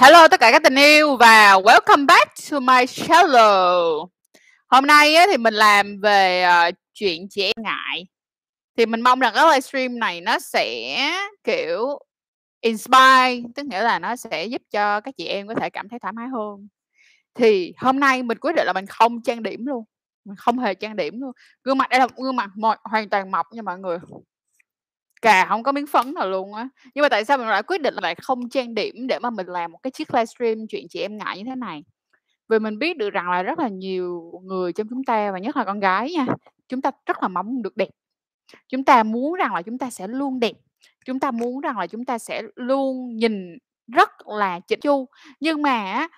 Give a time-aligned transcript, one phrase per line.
[0.00, 4.06] Hello tất cả các tình yêu và welcome back to my channel.
[4.68, 8.06] Hôm nay á, thì mình làm về uh, chuyện chị em ngại.
[8.76, 10.96] Thì mình mong rằng cái livestream này nó sẽ
[11.44, 11.98] kiểu
[12.60, 15.98] inspire, tức nghĩa là nó sẽ giúp cho các chị em có thể cảm thấy
[15.98, 16.68] thoải mái hơn.
[17.34, 19.84] Thì hôm nay mình quyết định là mình không trang điểm luôn,
[20.24, 21.32] mình không hề trang điểm luôn.
[21.64, 22.50] Gương mặt đây là gương mặt
[22.84, 23.98] hoàn toàn mộc nha mọi người
[25.22, 26.68] cà không có miếng phấn nào luôn á.
[26.94, 29.30] Nhưng mà tại sao mình lại quyết định là lại không trang điểm để mà
[29.30, 31.84] mình làm một cái chiếc livestream chuyện chị em ngại như thế này?
[32.48, 35.56] Vì mình biết được rằng là rất là nhiều người trong chúng ta và nhất
[35.56, 36.26] là con gái nha,
[36.68, 37.88] chúng ta rất là mong được đẹp.
[38.68, 40.52] Chúng ta muốn rằng là chúng ta sẽ luôn đẹp.
[41.06, 43.58] Chúng ta muốn rằng là chúng ta sẽ luôn nhìn
[43.94, 45.06] rất là chỉnh chu.
[45.40, 46.08] Nhưng mà á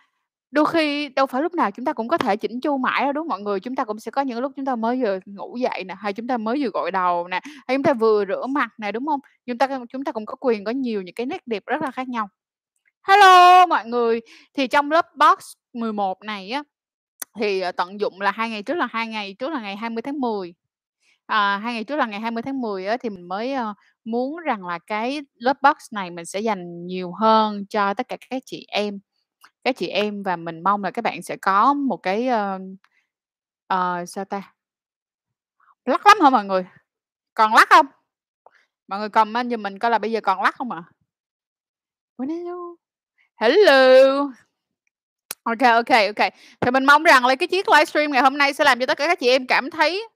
[0.51, 3.13] Đôi khi đâu phải lúc nào chúng ta cũng có thể chỉnh chu mãi đâu,
[3.13, 3.61] đúng mọi người?
[3.61, 6.13] Chúng ta cũng sẽ có những lúc chúng ta mới vừa ngủ dậy nè, hay
[6.13, 9.07] chúng ta mới vừa gội đầu nè, hay chúng ta vừa rửa mặt nè, đúng
[9.07, 11.83] không Chúng ta chúng ta cũng có quyền có nhiều những cái nét đẹp rất
[11.83, 12.29] là khác nhau.
[13.09, 14.21] Hello mọi người!
[14.55, 15.39] Thì trong lớp Box
[15.75, 16.63] 11 này á,
[17.41, 20.03] thì, ờ, tận dụng là hai ngày trước là hai ngày trước là ngày 20
[20.03, 20.55] tháng 10.
[21.27, 23.75] À, hai ngày trước là ngày 20 tháng 10 á, thì mình mới, ờ,
[24.05, 28.17] muốn rằng là cái lớp Box này mình sẽ dành nhiều hơn cho tất cả
[28.31, 28.99] các chị em
[29.65, 32.61] các chị em và mình mong là các bạn sẽ có một cái, uh,
[33.75, 34.55] uh, sao ta?
[35.85, 36.67] Lắc lắm hả mọi người?
[37.35, 37.87] Còn lắc không?
[38.89, 40.83] Mọi người comment giùm mình coi là bây giờ còn lắc không ạ?
[42.19, 42.77] Hello.
[43.37, 44.31] Hello.
[45.43, 46.33] OK, OK, OK.
[46.61, 48.99] Thì mình mong rằng là cái chiếc livestream ngày hôm nay sẽ làm cho tất
[48.99, 50.09] cả các chị em cảm thấy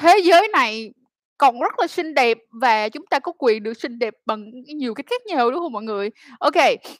[0.00, 0.92] thế giới này
[1.38, 4.94] còn rất là xinh đẹp và chúng ta có quyền được xinh đẹp bằng nhiều
[4.94, 6.10] cách khác nhau, đúng không mọi người?
[6.38, 6.54] OK,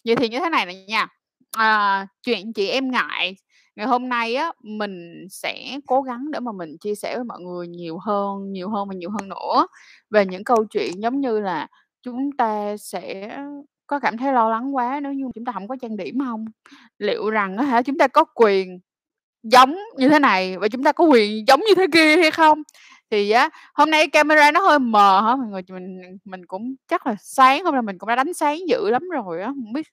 [0.04, 1.08] vậy thì như thế này nè nha.
[1.56, 3.36] À, chuyện chị em ngại,
[3.76, 7.40] ngày hôm nay á, mình sẽ cố gắng để mà mình chia sẻ với mọi
[7.40, 9.66] người nhiều hơn, nhiều hơn và nhiều hơn nữa
[10.10, 11.66] về những câu chuyện giống như là
[12.02, 13.30] chúng ta sẽ
[13.86, 16.44] có cảm thấy lo lắng quá nếu như chúng ta không có trang điểm không
[16.98, 18.80] Liệu rằng á hả, chúng ta có quyền
[19.42, 22.62] giống như thế này và chúng ta có quyền giống như thế kia hay không?
[23.10, 25.62] Thì á, hôm nay camera nó hơi mờ hả mọi người?
[25.70, 29.08] Mình mình cũng chắc là sáng hôm nay mình cũng đã đánh sáng dữ lắm
[29.10, 29.86] rồi á, không biết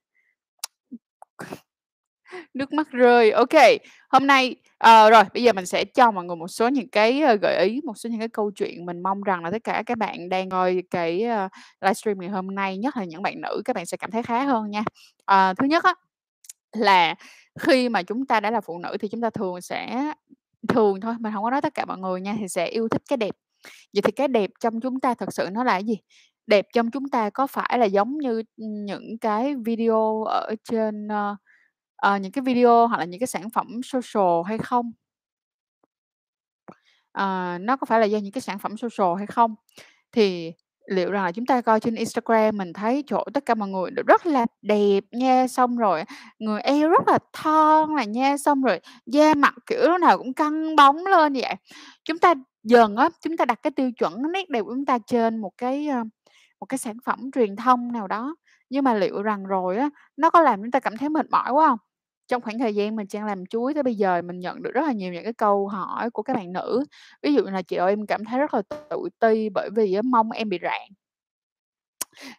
[2.53, 3.31] Nước mắt rơi.
[3.31, 3.55] OK,
[4.09, 4.55] hôm nay
[4.87, 7.65] uh, rồi, bây giờ mình sẽ cho mọi người một số những cái, uh, gợi
[7.67, 10.29] ý, một số những cái câu chuyện mình mong rằng là tất cả các bạn
[10.29, 13.85] đang coi cái, uh, livestream ngày hôm nay, nhất là những bạn nữ, các bạn
[13.85, 14.83] sẽ cảm thấy khá hơn nha.
[15.51, 15.93] uh, thứ nhất á,
[16.73, 17.15] là
[17.59, 20.13] khi mà chúng ta đã là phụ nữ thì chúng ta thường sẽ
[20.69, 23.01] thường thôi, mình không có nói tất cả mọi người nha, thì sẽ yêu thích
[23.09, 23.35] cái đẹp.
[23.93, 25.97] Vậy thì cái đẹp trong chúng ta thật sự nó là cái gì?
[26.47, 31.37] Đẹp trong chúng ta có phải là giống như, những cái video ở trên, uh,
[31.95, 34.91] ờ, những cái video hoặc là những cái sản phẩm social hay không?
[37.11, 39.55] Ờ, nó có phải là do những cái sản phẩm social hay không?
[40.11, 40.53] Thì
[40.87, 43.91] liệu rằng là chúng ta coi trên Instagram mình thấy, chỗ tất cả mọi người
[43.91, 46.03] đều rất là đẹp nha, xong rồi
[46.39, 50.33] người eo rất là thon là nha, xong rồi da mặt, kiểu, lúc nào cũng
[50.33, 51.55] căng bóng lên vậy.
[52.05, 52.33] Chúng ta
[52.63, 55.51] dần á, chúng ta đặt cái tiêu chuẩn nét đẹp của chúng ta trên một
[55.57, 56.03] cái, ờ,
[56.59, 58.35] một cái sản phẩm truyền thông nào đó,
[58.69, 61.51] nhưng mà liệu rằng rồi á, nó có làm chúng ta cảm thấy mệt mỏi
[61.51, 61.79] quá không
[62.27, 64.81] Trong khoảng thời gian mình đang làm chuối tới bây giờ mình nhận được rất
[64.87, 66.83] là nhiều những cái câu hỏi của các bạn nữ.
[67.23, 69.93] Ví dụ như là "Chị ơi, em cảm thấy rất là tự ti bởi vì
[69.93, 70.81] á mông em bị rạn."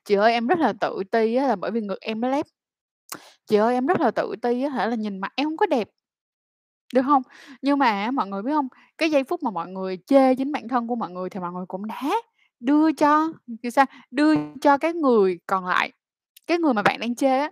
[0.05, 2.47] "Chị ơi, em rất là tự ti á là bởi vì ngực em nó lép."
[3.47, 5.67] "Chị ơi, em rất là tự ti á hả là nhìn mặt em không có
[5.67, 5.89] đẹp."
[6.95, 7.23] Được không
[7.63, 8.69] Nhưng mà mọi người biết không
[8.99, 11.53] Cái giây phút mà mọi người chê chính bản thân của mọi người thì mọi
[11.53, 12.03] người cũng đã
[12.61, 13.29] đưa cho
[13.63, 13.87] thì sao?
[14.11, 15.93] Đưa cho cái người còn lại,
[16.47, 17.51] cái người mà bạn đang chê á,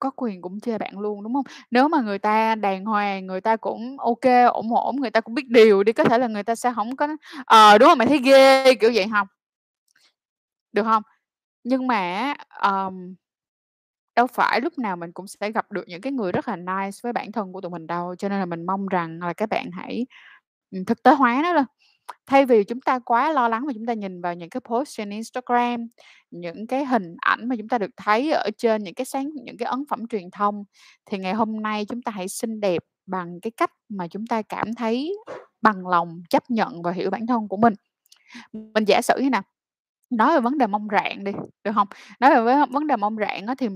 [0.00, 3.40] có quyền cũng chê bạn luôn, đúng không Nếu mà người ta đàng hoàng, người
[3.40, 6.42] ta cũng OK, ổn ổn, người ta cũng biết điều đi, có thể là người
[6.42, 7.08] ta sẽ không có
[7.46, 9.26] "Ờ, đúng không Mày thấy ghê!" kiểu vậy không
[10.72, 11.02] Được không
[11.64, 13.14] Nhưng mà um,
[14.16, 16.98] đâu phải lúc nào mình cũng sẽ gặp được những cái người rất là nice
[17.02, 19.48] với bản thân của tụi mình đâu, cho nên là mình mong rằng là các
[19.50, 20.06] bạn hãy,
[20.86, 21.64] thực tế hóa nó lên.
[22.26, 24.96] Thay vì chúng ta quá lo lắng mà chúng ta nhìn vào những cái post
[24.96, 25.88] trên Instagram,
[26.30, 29.56] những cái hình ảnh mà chúng ta được thấy ở trên những cái sáng những
[29.56, 30.64] cái ấn phẩm truyền thông,
[31.06, 34.42] thì ngày hôm nay chúng ta hãy xinh đẹp bằng cái cách mà chúng ta
[34.42, 35.18] cảm thấy
[35.62, 37.74] bằng lòng chấp nhận và hiểu bản thân của mình.
[38.52, 39.42] Mình giả sử như nào?
[40.10, 41.32] Nói về vấn đề mong rạng đi,
[41.64, 41.88] được không
[42.20, 43.68] Nói về vấn đề mong rạng á thì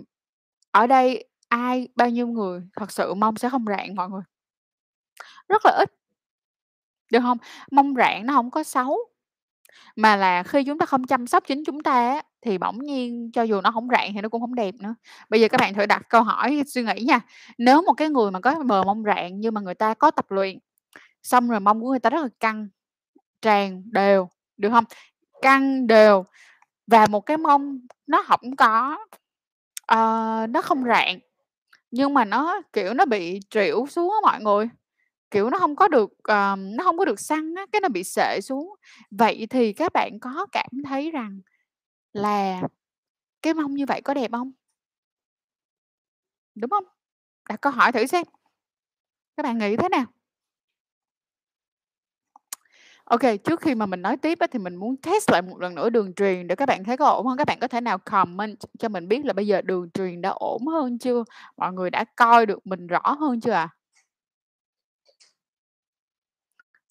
[0.70, 4.22] ở đây ai bao nhiêu người thật sự mong sẽ không rạng mọi người?
[5.48, 6.01] Rất là ít.
[7.12, 7.38] Được hông?
[7.72, 8.98] Mông rạn nó hổng có xấu,
[9.96, 13.30] mà là khi chúng ta không chăm sóc chính chúng ta á, thì bỗng nhiên
[13.32, 14.96] cho dù nó hổng rạn thì nó cũng hổng đẹp nữa.
[15.30, 17.20] Bây giờ các bạn thử đặt câu hỏi suy nghĩ nha,
[17.58, 20.26] nếu một cái người mà có bờ mông rạn nhưng mà người ta có tập
[20.30, 20.58] luyện,
[21.24, 22.68] xong rồi mông của người ta rất là căng,
[23.42, 24.28] tràn đều,
[24.58, 24.84] được hông?
[25.42, 26.24] Căng đều
[26.88, 28.98] và một cái mông nó hổng có
[29.86, 31.18] ờ, nó không rạn,
[31.92, 34.68] Nhưng mà nó, kiểu, nó bị trĩu xuống á mọi người,
[35.32, 38.04] kiểu, nó không có được, uh, nó không có được săn á, cái nó bị
[38.04, 38.74] sệ xuống.
[39.10, 41.40] Vậy thì các bạn có cảm thấy rằng
[42.14, 42.62] là
[43.42, 44.52] cái mông như vậy có đẹp không
[46.54, 46.84] Đúng không?
[47.48, 48.24] Đặt câu hỏi thử xem.
[49.36, 50.04] Các bạn nghĩ thế nào?
[53.04, 55.74] ok trước khi mà mình nói tiếp á, thì mình muốn test lại một lần
[55.74, 57.38] nữa đường truyền để các bạn thấy có ổn không?
[57.38, 60.30] Các bạn có thể nào comment cho mình biết là bây giờ đường truyền đã
[60.30, 61.24] ổn hơn chưa?
[61.56, 63.68] Mọi người đã coi được mình rõ hơn chưa ạ?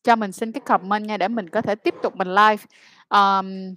[0.03, 2.63] Cho mình xin cái comment nha để mình có thể tiếp tục mình live.
[3.09, 3.75] um,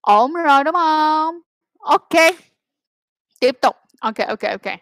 [0.00, 1.38] Ổn rồi, đúng không?
[1.78, 2.34] Ok.
[3.40, 3.76] Tiếp tục.
[4.00, 4.78] ok ok ok.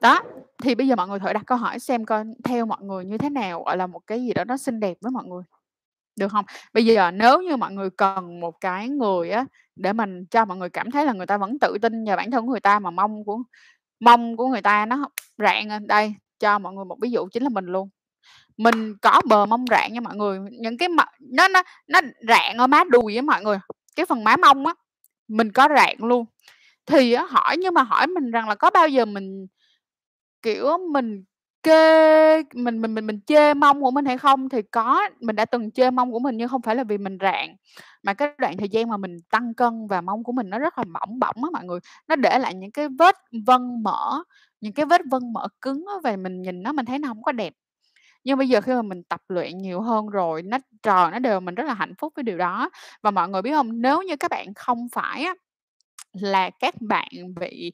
[0.00, 0.22] Đó,
[0.62, 3.18] thì bây giờ mọi người thử đặt câu hỏi xem coi theo mọi người như
[3.18, 5.42] thế nào, gọi là, một cái gì đó nó xinh đẹp với mọi người,
[6.16, 6.44] được không?
[6.72, 9.44] Bây giờ nếu như mọi người cần một cái người á,
[9.76, 12.30] để mình cho mọi người cảm thấy là người ta vẫn tự tin vào bản
[12.30, 13.38] thân của người ta mà mong của
[14.00, 15.08] mong của người ta nó
[15.38, 17.88] rạng đây, cho mọi người một ví dụ chính là mình luôn.
[18.60, 22.56] Mình có bờ mông rạn nha mọi người, những cái mặt nó nó nó rạn
[22.56, 23.58] ở má đùi á mọi người,
[23.96, 24.74] cái phần má mông á,
[25.28, 26.26] mình có rạn luôn.
[26.86, 29.46] Thì á hỏi nhưng mà hỏi mình rằng là có bao giờ mình,
[30.42, 31.24] kiểu, mình
[31.62, 34.50] kê mình mình mình mình chê mông của mình hay không?
[34.50, 37.18] Thì có, mình đã từng chê mông của mình nhưng không phải là vì mình
[37.22, 37.56] rạn,
[38.04, 40.78] mà cái đoạn thời gian mà mình tăng cân và mông của mình nó rất
[40.78, 43.16] là mỏng bỏng á mọi người, nó để lại những cái vết
[43.46, 44.22] vân mỡ,
[44.60, 47.22] những cái vết vân mỡ cứng á và mình nhìn nó mình thấy nó không
[47.22, 47.54] có đẹp.
[48.24, 51.40] Nhưng bây giờ khi mà mình tập luyện nhiều hơn rồi, nó tròn, nó đều,
[51.40, 52.70] mình rất là hạnh phúc với điều đó.
[53.02, 55.34] Và mọi người biết không Nếu như các bạn không phải á
[56.12, 57.08] là các bạn
[57.40, 57.72] bị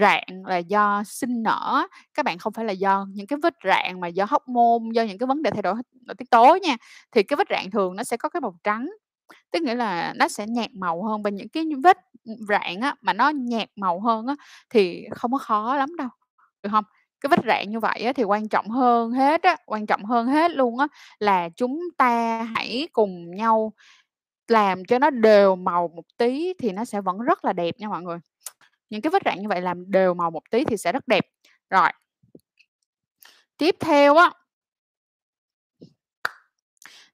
[0.00, 4.00] rạn là do sinh nở các bạn không phải là do những cái vết rạn
[4.00, 5.74] mà do hóc môn do những cái vấn đề thay đổi
[6.06, 6.76] nội tiết tố nha,
[7.12, 8.90] thì cái vết rạn thường nó sẽ có cái màu trắng,
[9.52, 11.98] tức nghĩa là nó sẽ nhạt màu hơn và những cái vết,
[12.48, 14.36] rạn á mà nó nhạt màu hơn á
[14.70, 16.08] thì không có khó lắm đâu,
[16.62, 16.84] được không
[17.20, 20.26] cái vết rạn như vậy á thì quan trọng hơn hết á, quan trọng hơn
[20.26, 20.86] hết luôn á
[21.18, 23.72] là chúng ta hãy cùng nhau
[24.48, 27.88] làm cho nó đều màu một tí thì nó sẽ vẫn rất là đẹp nha
[27.88, 28.18] mọi người.
[28.90, 31.26] Những cái vết rạn như vậy làm đều màu một tí thì sẽ rất đẹp.
[31.70, 31.90] Rồi.
[33.58, 34.30] Tiếp theo á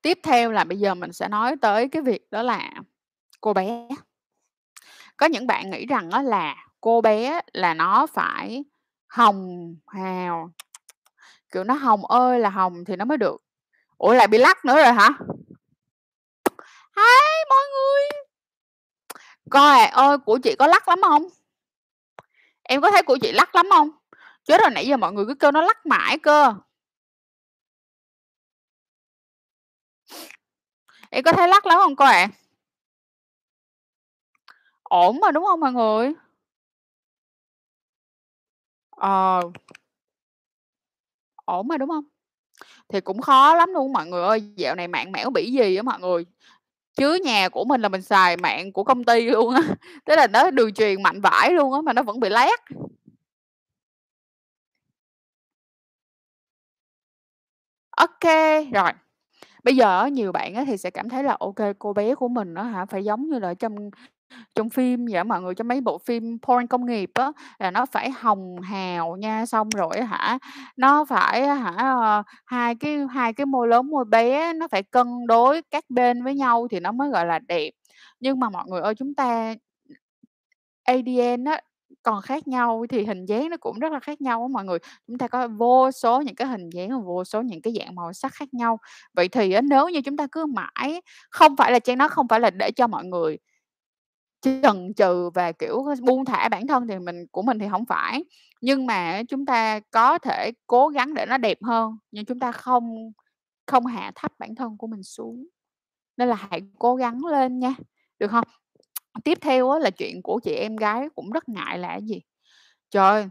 [0.03, 2.71] tiếp theo là bây giờ mình sẽ nói tới cái việc đó là
[3.41, 3.89] cô bé.
[5.17, 8.65] Có những bạn nghĩ rằng á là cô bé là nó phải
[9.15, 10.51] hồng hào,
[11.53, 13.43] kiểu, nó hồng ơi là hồng thì nó mới được.
[13.99, 15.11] Ủa, lại bị lắc nữa rồi hả?
[16.97, 18.23] Hi mọi người!
[19.51, 21.29] Coi à ơi, của chị có lắc lắm không
[22.63, 23.91] Em có thấy của chị lắc lắm không?
[24.45, 26.55] Chết rồi, nãy giờ mọi người cứ kêu nó lắc mãi cơ.
[31.11, 32.29] Em có thấy lắc lắm không coi ạ?
[34.83, 36.15] Ổn mà, đúng không mọi người?
[38.97, 39.41] Ờ.
[41.45, 42.05] Ổn mà, đúng hông?
[42.89, 45.77] Thì cũng khó lắm luôn á mọi người ơi, dạo này mạng mẻo bỉ gì
[45.77, 46.27] á mọi người.
[46.97, 49.63] Chứ nhà của mình là mình xài mạng của công ty luôn á,
[50.07, 52.51] tức là nó đường truyền mạnh vãi luôn á mà nó vẫn bị lag.
[57.93, 58.91] Ô kê, rồi.
[59.65, 62.15] Bây giờ á, nhiều bạn á thì sẽ cảm thấy là ô kê, cô bé
[62.15, 63.91] của mình á hả, phải giống như là ở trong
[64.55, 67.71] trong phim vậy á mọi người, trong mấy bộ phim porn công nghiệp á, là
[67.71, 70.39] nó phải hồng hào nha, xong rồi á hả,
[70.77, 74.83] nó phải á hả, ờ, hai cái hai cái môi lớn, môi bé nó phải
[74.83, 77.71] cân đối các bên với nhau thì nó mới gọi là đẹp.
[78.21, 79.55] Nhưng mà mọi người ơi, chúng ta
[80.85, 81.61] ADN á,
[82.03, 84.79] còn khác nhau thì hình dáng nó cũng rất là khác nhau á mọi người.
[85.09, 87.95] Chúng ta có vô số những cái hình dáng và vô số những cái dạng
[87.95, 88.79] màu sắc khác nhau.
[89.15, 92.29] Vậy thì á, nếu như chúng ta cứ mãi không phải là Trang nó không
[92.29, 93.39] phải là để cho mọi người
[94.45, 98.25] chần chừ và, kiểu, buông thả bản thân thì mình của mình thì không phải,
[98.61, 102.53] nhưng mà chúng ta có thể cố gắng để nó đẹp hơn, nhưng chúng ta
[102.53, 103.13] không
[103.67, 105.47] không hạ thấp bản thân của mình xuống.
[106.17, 107.75] Nên là hãy cố gắng lên nha,
[108.19, 108.45] được không
[109.25, 112.21] Tiếp theo là chuyện của chị em gái cũng rất ngại là cái gì?
[112.91, 113.29] Trời!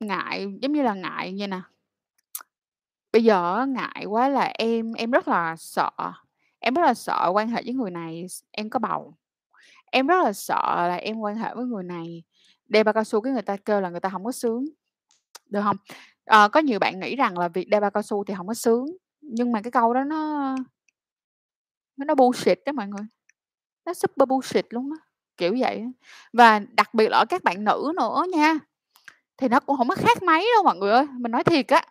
[0.00, 1.60] Ngại, giống như là, ngại như nè.
[3.12, 5.90] Bây giờ ngại quá là em em rất là sợ,
[6.64, 9.14] em rất là sợ quan hệ với người này em có bầu.
[9.90, 12.22] Em rất là sợ là em quan hệ với người này,
[12.68, 14.64] đeo bao cao su cái người ta kêu là người ta không có sướng,
[15.46, 15.76] được không
[16.24, 18.46] à, ờ, có nhiều bạn nghĩ rằng là việc đeo bao cao su thì không
[18.46, 18.86] có sướng,
[19.20, 20.54] nhưng mà cái câu đó nó
[21.96, 23.06] nó bullshit đó mọi người,
[23.86, 25.06] nó super bullshit luôn á,
[25.36, 25.84] kiểu vậy.
[26.32, 28.58] Và đặc biệt là ở các bạn nữ nữa nha,
[29.36, 31.84] thì nó cũng không có khác mấy đâu mọi người ơi, mình nói thiệt á,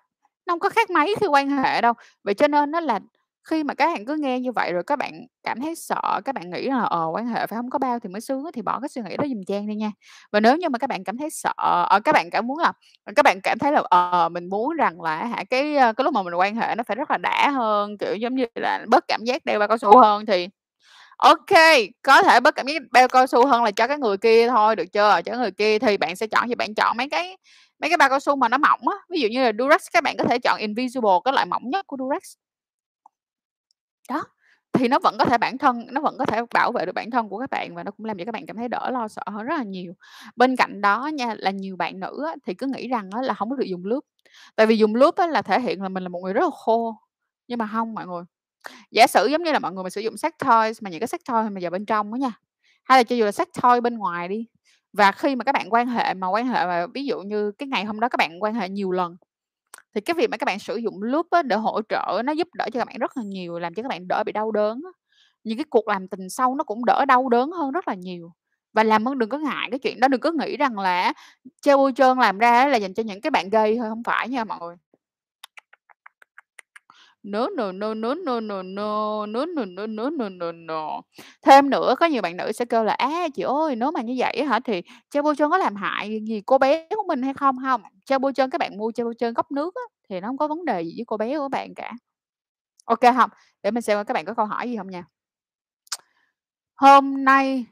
[0.46, 1.94] nó không có khác mấy khi quan hệ đâu.
[2.24, 3.00] Vậy cho nên nó là
[3.50, 5.12] khi mà các bạn cứ nghe như vậy rồi các bạn
[5.44, 8.10] cảm thấy sợ, các bạn nghĩ là, ờ, quan hệ phải hông có bao thì
[8.10, 9.92] mới sướng á, thì bỏ cái suy nghĩ đó giùm Trang đi nha.
[10.32, 11.54] Và nếu như mà các bạn cảm thấy sợ,
[11.90, 12.72] ờ, các bạn cảm muốn là
[13.04, 15.94] ờ, các bạn cảm thấy là, ờ, mình muốn rằng là á hả, cái, ơ,
[15.94, 18.46] cái lúc mà mình quan hệ nó phải rất là đã hơn, kiểu, giống như
[18.56, 20.48] là, bớt cảm giác đeo bao cao su hơn thì
[21.18, 24.18] ô kê, có thể bớt cảm giác bao cao su hơn là cho cái người
[24.18, 25.22] kia thôi, được chưa?
[25.26, 26.56] Cho người kia thì bạn sẽ chọn gì?
[26.56, 27.38] Bạn chọn mấy cái
[27.82, 30.04] mấy cái bao cao su mà nó mỏng á, ví dụ như là Durex các
[30.04, 32.36] bạn có thể chọn Invisible, cái loại mỏng nhất của Durex.
[34.10, 34.24] Đó,
[34.74, 37.12] thì nó vẫn có thể bản thân nó vẫn có thể bảo vệ được bản
[37.12, 39.08] thân của các bạn và nó cũng làm cho các bạn cảm thấy đỡ lo
[39.08, 39.94] sợ hơn rất là nhiều.
[40.36, 43.34] Bên cạnh đó nha, là nhiều bạn nữ á, thì cứ nghĩ rằng á là
[43.34, 44.06] không có được dùng lube,
[44.56, 46.50] tại vì dùng lube á là thể hiện là mình là một người rất là
[46.66, 46.96] khô,
[47.48, 48.24] nhưng mà không mọi người.
[48.92, 51.08] Giả sử giống như là mọi người mà sử dụng sex toys mà những cái
[51.08, 52.32] sex toys mà vào bên trong á nha,
[52.86, 54.48] hay là cho dù là sex toy bên ngoài đi,
[54.94, 57.68] và khi mà các bạn quan hệ mà quan hệ mà ví dụ như cái
[57.70, 59.18] ngày hôm đó các bạn quan hệ nhiều lần,
[59.96, 62.48] thì cái việc mà các bạn sử dụng lube á để hỗ trợ nó giúp
[62.54, 64.82] đỡ cho các bạn rất là nhiều, làm cho các bạn đỡ bị đau đớn
[64.86, 64.92] á.
[65.44, 68.32] Những cái cuộc làm tình sau nó cũng đỡ đau đớn hơn rất là nhiều.
[68.74, 71.14] Và làm ơn đừng có ngại cái chuyện đó, đừng có nghĩ rằng là
[71.62, 74.30] treo bôi trơn làm ra là dành cho những cái bạn gay thôi, không phải
[74.30, 74.83] nha mọi người.
[77.24, 81.02] No, no, no, no, no, no, no, no, no, no, no, no, no, no.
[81.42, 84.14] Thêm nữa có nhiều bạn nữ sẽ kêu là á chị ơi, nếu mà như
[84.18, 87.34] vậy hả thì treo bôi trơn có làm hại gì cô bé của mình hay
[87.34, 90.20] không?" không treo bôi trơn các bạn mua treo bôi trơn gốc nước á, thì
[90.20, 91.92] nó không có vấn đề gì với cô bé của bạn cả.
[92.86, 93.30] ok không?
[93.64, 95.06] Để mình xem các bạn có câu hỏi gì không nha.
[96.76, 97.66] Hôm nay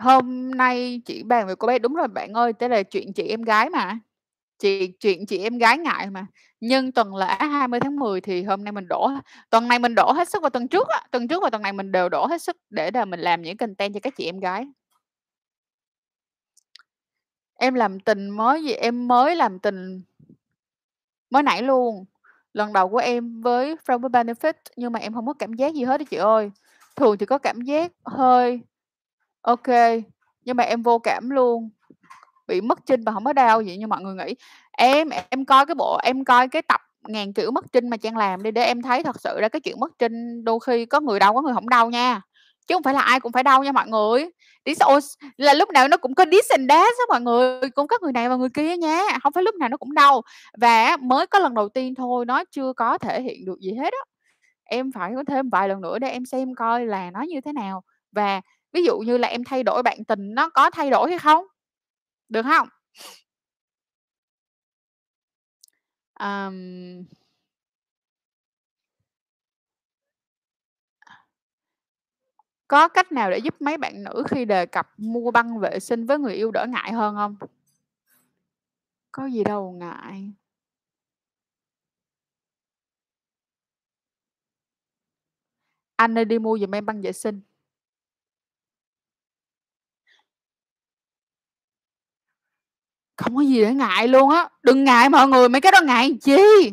[0.00, 3.22] hôm nay chị bàn về cô bé đúng rồi bạn ơi, tới là chuyện chị
[3.28, 3.98] em gái mà,
[4.58, 6.26] chị chuyện chị em gái ngại mà.
[6.60, 9.10] Nhưng tuần lễ 20/10 thì hôm nay mình đổ
[9.50, 11.72] tuần này mình đổ hết sức và tuần trước á, tuần trước và tuần này
[11.72, 14.40] mình đều đổ hết sức để là mình làm những content cho các chị em
[14.40, 14.66] gái.
[17.58, 20.02] Em làm tình mới gì em mới làm tình
[21.30, 22.04] mới nãy luôn,
[22.52, 25.74] lần đầu của em với from with Benefit nhưng mà em không có cảm giác
[25.74, 26.50] gì hết đó chị ơi.
[26.96, 28.60] Thường thì có cảm giác hơi
[29.42, 29.68] ok
[30.44, 31.70] nhưng mà em vô cảm luôn,
[32.46, 34.34] bị mất trinh và không có đau vậy như mọi người nghĩ.
[34.78, 38.16] Em em coi cái bộ em coi cái tập "Ngàn kiểu mất trinh" mà Trang
[38.16, 41.00] làm đi để em thấy thật sự ra cái chuyện mất trinh đôi khi có
[41.00, 42.20] người đau có người không đau nha,
[42.66, 44.30] chứ không phải là ai cũng phải đau nha mọi người.
[44.64, 44.78] This
[45.36, 48.12] là lúc nào nó cũng có this and that đó mọi người, cũng có người
[48.12, 50.22] này và người kia nha, không phải lúc nào nó cũng đau.
[50.60, 53.92] Và mới có lần đầu tiên thôi, nó chưa có thể hiện được gì hết
[53.92, 53.98] á.
[54.64, 57.52] Em phải có thêm vài lần nữa để em xem coi là nó như thế
[57.52, 57.82] nào.
[58.12, 58.40] Và
[58.72, 61.44] ví dụ như là em thay đổi bạn tình nó có thay đổi hay không?
[62.34, 62.68] Được không
[66.20, 67.04] um,
[72.68, 76.06] Có cách nào để giúp mấy bạn nữ khi đề cập mua băng vệ sinh
[76.06, 77.36] với người yêu đỡ ngại hơn không?
[79.12, 80.32] Có gì đâu ngại.
[85.96, 87.40] Anh ơi đi mua giùm em băng vệ sinh.
[93.24, 96.18] Không có gì để ngại luôn á, đừng ngại mọi người, mấy cái đó ngại
[96.22, 96.72] chi?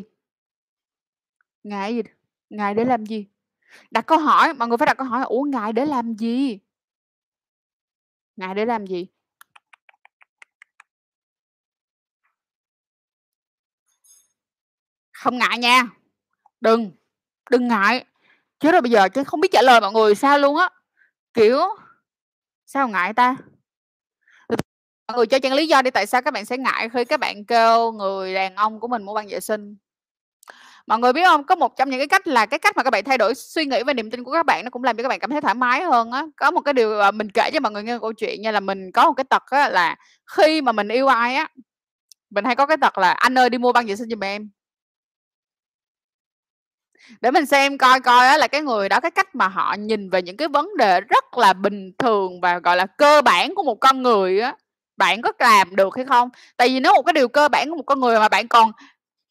[1.62, 2.02] Ngại gì?
[2.50, 3.26] Ngại để làm gì?
[3.90, 6.58] Đặt câu hỏi, mọi người phải đặt câu hỏi, ủa, ngại để làm gì?
[8.36, 9.06] Ngại để làm gì?
[15.12, 15.86] Không ngại nha,
[16.60, 16.90] đừng,
[17.50, 18.04] đừng ngại,
[18.60, 20.68] chứ rồi bây giờ chứ không biết trả lời mọi người sao luôn á,
[21.34, 21.58] kiểu
[22.66, 23.36] sao ngại ta?
[25.08, 27.20] Mọi người cho chân lý do đi, tại sao các bạn sẽ ngại khi các
[27.20, 29.76] bạn kêu người đàn ông của mình mua băng vệ sinh?
[30.86, 31.44] Mọi người biết không?
[31.46, 33.64] Có một trong những cái cách là cái cách mà các bạn thay đổi suy
[33.64, 35.40] nghĩ và niềm tin của các bạn nó cũng làm cho các bạn cảm thấy
[35.40, 36.24] thoải mái hơn á.
[36.36, 38.50] Có một cái điều, à, mình kể cho mọi người nghe một câu chuyện như
[38.50, 39.96] là mình có một cái tật á là
[40.36, 41.48] khi mà mình yêu ai á,
[42.30, 44.50] mình hay có cái tật là "Anh ơi đi mua băng vệ sinh giùm em."
[47.20, 50.10] Để mình xem coi coi á là cái người đó cái cách mà họ nhìn
[50.10, 53.62] về những cái vấn đề rất là bình thường và, gọi là, cơ bản của
[53.62, 54.54] một con người á,
[55.02, 56.30] bạn có làm được hay không?
[56.56, 58.72] Tại vì nếu một cái điều cơ bản của một con người mà bạn còn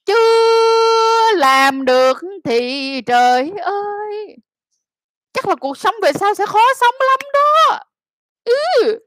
[0.06, 4.36] chưa làm được thì trời ơi,
[5.34, 7.80] chắc là cuộc sống về sau sẽ khó sống lắm đó.
[8.44, 9.00] Ừ.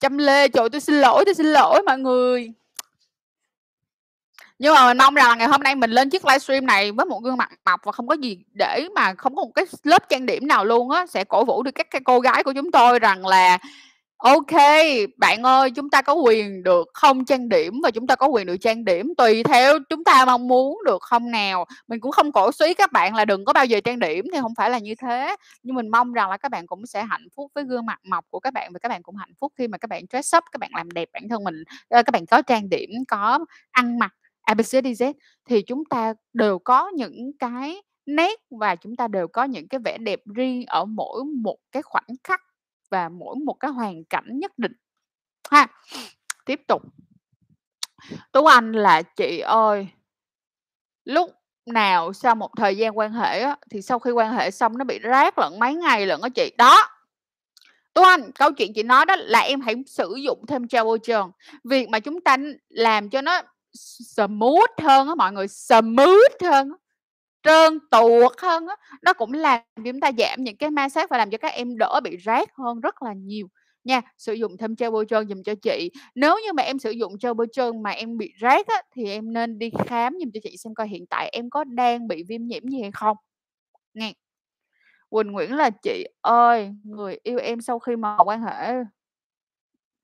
[0.00, 2.52] Chăm Lê, trời tôi xin lỗi, tôi xin lỗi mọi người.
[4.62, 7.06] Nhưng mà mình mong rằng là ngày hôm nay mình lên chiếc livestream này với
[7.06, 10.08] một gương mặt mộc và không có gì để mà không có một cái lớp
[10.08, 12.70] trang điểm nào luôn á, sẽ cổ vũ được các cái cô gái của chúng
[12.70, 13.58] tôi rằng là
[14.16, 14.62] ok
[15.16, 18.46] bạn ơi, chúng ta có quyền được không trang điểm và chúng ta có quyền
[18.46, 21.64] được trang điểm tùy theo chúng ta mong muốn, được không nào?
[21.88, 24.38] Mình cũng không cổ suý các bạn là đừng có bao giờ trang điểm thì
[24.40, 27.26] không phải là như thế, nhưng mình mong rằng là các bạn cũng sẽ hạnh
[27.36, 29.68] phúc với gương mặt mộc của các bạn và các bạn cũng hạnh phúc khi
[29.68, 32.26] mà các bạn dress up, các bạn làm đẹp bản thân mình, ờ, các bạn
[32.26, 33.38] có trang điểm, có
[33.70, 34.12] ăn mặc
[34.46, 35.12] ABCDZ
[35.44, 39.80] thì chúng ta đều có những cái nét và chúng ta đều có những cái
[39.84, 42.40] vẻ đẹp riêng ở mỗi một cái khoảnh khắc
[42.90, 44.72] và mỗi một cái hoàn cảnh nhất định.
[45.50, 45.66] Ha.
[46.46, 46.82] Tiếp tục.
[48.32, 49.88] Tú Anh là chị ơi
[51.04, 51.30] lúc
[51.66, 54.84] nào sau một thời gian quan hệ á, thì sau khi quan hệ xong nó
[54.84, 56.52] bị rác lận mấy ngày lận á chị.
[56.58, 56.88] Đó.
[57.94, 60.98] Tú Anh, câu chuyện chị nói đó là em hãy sử dụng thêm trao bôi
[61.02, 61.22] trơn.
[61.64, 62.36] Việc mà chúng ta
[62.68, 63.42] làm cho nó
[63.74, 66.76] smooth hơn á mọi người, smooth hơn á,
[67.44, 71.10] trơn tuột hơn á, nó cũng làm cho chúng ta giảm những cái ma sát
[71.10, 73.48] và làm cho các em đỡ bị rát hơn rất là nhiều
[73.84, 74.00] nha.
[74.18, 75.90] Sử dụng thêm gel bôi trơn dùm cho chị.
[76.14, 79.10] Nếu như mà em sử dụng gel bôi trơn mà em bị rát á, thì
[79.10, 82.24] em nên đi khám dùm cho chị xem coi hiện tại em có đang bị
[82.28, 83.16] viêm nhiễm gì hay không.
[83.94, 84.14] Nghe.
[85.10, 88.74] Quỳnh Nguyễn là chị ơi, người yêu em sau khi mà quan hệ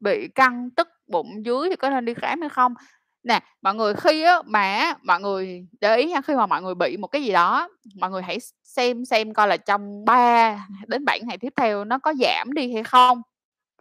[0.00, 2.74] bị căng tức bụng dưới thì có nên đi khám hay không?
[3.22, 6.74] Nè, mọi người khi á mà mọi người để ý nha, khi mà mọi người
[6.74, 11.04] bị một cái gì đó, mọi người hãy xem xem coi là trong 3 đến
[11.04, 13.22] 7 ngày tiếp theo nó có giảm đi hay không,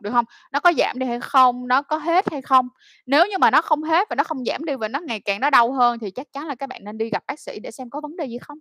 [0.02, 1.68] được không Nó có giảm đi hay không?
[1.68, 2.70] Nó có hết hay không?
[3.06, 5.42] Nếu như mà nó không hết và nó không giảm đi và nó ngày càng
[5.42, 7.72] nó đau hơn thì chắc chắn là các bạn nên đi gặp bác sĩ để
[7.72, 8.60] xem có vấn đề gì không.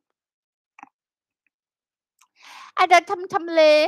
[2.75, 3.87] Ai ra thăm thăm Lê.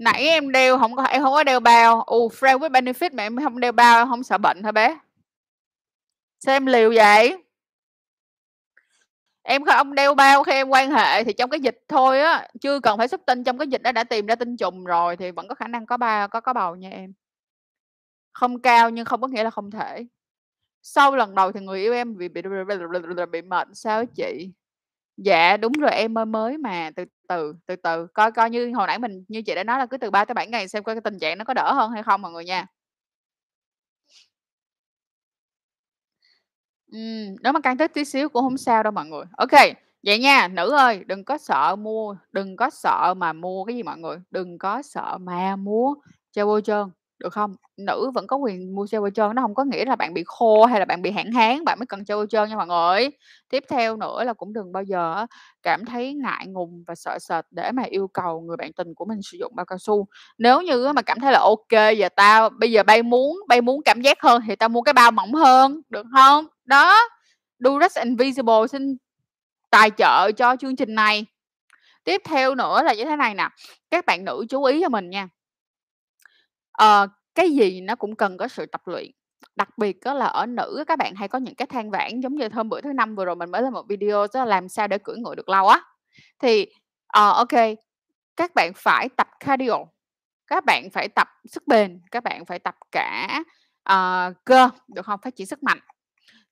[0.00, 2.02] Nãy em đeo không có em không có đeo bao.
[2.02, 4.98] Ừ, friend with benefit mà em không đeo bao, không sợ bệnh hả bé?
[6.40, 7.36] Sao em liều vậy?
[9.42, 12.80] Em không đeo bao khi em quan hệ thì trong cái dịch thôi á, chưa
[12.80, 15.30] cần phải xuất tinh, trong cái dịch đó đã tìm ra tinh trùng rồi thì
[15.30, 17.12] vẫn có khả năng có ba có có bầu nha em.
[18.32, 20.06] Không cao nhưng không có nghĩa là không thể.
[20.82, 22.42] Sau lần đầu thì người yêu em bị bị
[23.32, 24.52] bị mệt sao chị?
[25.24, 28.86] Dạ, đúng rồi em mới mới mà, từ từ, từ từ, coi coi như hồi
[28.86, 30.94] nãy mình như chị đã nói là cứ từ 3 tới 7 ngày xem coi
[30.94, 32.66] cái tình trạng nó có đỡ hơn hay không mọi người nha.
[36.92, 39.24] Ừm, nếu mà căng tới tí xíu cũng không sao đâu mọi người.
[39.36, 39.72] Ô kê,
[40.06, 43.82] vậy nha, nữ ơi, đừng có sợ mua đừng có sợ mà mua cái gì
[43.82, 45.94] mọi người, đừng có sợ mà mua
[46.32, 46.84] cho bôi trơn,
[47.20, 47.56] được không?
[47.76, 50.22] Nữ vẫn có quyền mua gel bôi trơn, nó không có nghĩa là bạn bị
[50.26, 52.66] khô hay là bạn bị hạn hán bạn mới cần gel bôi trơn nha mọi
[52.66, 53.10] người.
[53.48, 55.26] Tiếp theo nữa là cũng đừng bao giờ
[55.62, 59.04] cảm thấy ngại ngùng và sợ sệt để mà yêu cầu người bạn tình của
[59.04, 60.06] mình sử dụng bao cao su.
[60.38, 63.80] Nếu như mà cảm thấy là ok giờ tao bây giờ bay muốn bay muốn
[63.84, 66.46] cảm giác hơn thì tao mua cái bao mỏng hơn, được không?
[66.64, 66.96] Đó,
[67.58, 68.96] Durex Invisible xin
[69.70, 71.26] tài trợ cho chương trình này.
[72.04, 73.48] Tiếp theo nữa là như thế này nè,
[73.90, 75.28] các bạn nữ chú ý cho mình nha.
[76.80, 79.10] Ờ, cái gì nó cũng cần có sự tập luyện,
[79.56, 82.20] đặc biệt á là ở nữ á, các bạn hay có những cái than vãn
[82.20, 84.68] giống như hôm bữa thứ Năm vừa rồi mình mới lên một video đó làm
[84.68, 85.80] sao để cưỡi ngựa được lâu á.
[86.38, 86.66] Thì,
[87.06, 87.76] ờ, ô kê,
[88.36, 89.74] các bạn phải tập cardio,
[90.46, 93.42] các bạn phải tập sức bền, các bạn phải tập cả,
[93.84, 95.20] ờ, cơ, được hông?
[95.22, 95.78] Phát triển sức mạnh.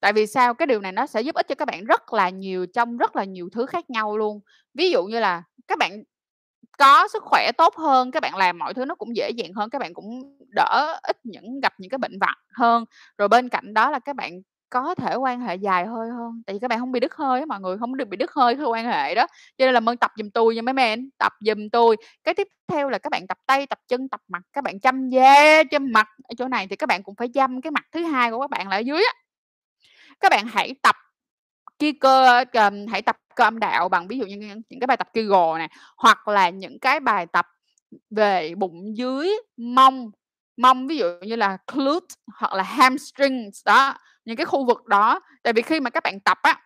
[0.01, 0.55] Tại vì sao?
[0.55, 3.17] Cái điều này nó sẽ giúp ích cho các bạn rất là nhiều trong rất
[3.17, 4.41] là nhiều thứ khác nhau luôn.
[4.75, 6.05] Ví dụ như là các bạn
[6.79, 9.71] có sức khỏe tốt hơn, các bạn làm mọi thứ nó cũng dễ dàng hơn,
[9.71, 12.85] các bạn cũng đỡ ít những gặp những cái bệnh vặt hơn.
[13.19, 14.33] Rồi bên cạnh đó là các bạn
[14.71, 17.47] có thể quan hệ dài hơi hơn, tại vì các bạn không bị đứt hơi
[17.47, 19.27] mọi người, không được bị đứt hơi khi quan hệ đó.
[19.59, 21.97] Cho nên là ơn tập giùm tôi nha mấy men, tập giùm tôi.
[22.25, 25.09] Cái tiếp theo là các bạn tập tay, tập chân, tập mặt, các bạn chăm
[25.09, 26.09] da, chăm mặt.
[26.29, 28.51] Ở chỗ này thì các bạn cũng phải chăm cái mặt thứ hai của các
[28.51, 29.13] bạn là ở dưới á.
[30.21, 30.97] Các bạn hãy tập
[31.79, 34.37] kia cơ ờ, hãy tập cơ âm đạo bằng ví dụ như
[34.69, 37.47] những cái bài tập Kegel nè, hoặc là những cái bài tập
[38.11, 40.11] về bụng dưới, mông,
[40.57, 45.21] mông ví dụ như là glute hoặc là hamstrings, đó, những cái khu vực đó.
[45.43, 46.61] Tại vì khi mà các bạn tập á,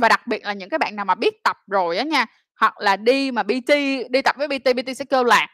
[0.00, 2.26] và đặc biệt là những cái bạn nào mà biết tập rồi á nha,
[2.60, 3.70] hoặc là đi mà PT
[4.10, 5.46] đi tập với PT, PT sẽ kêu là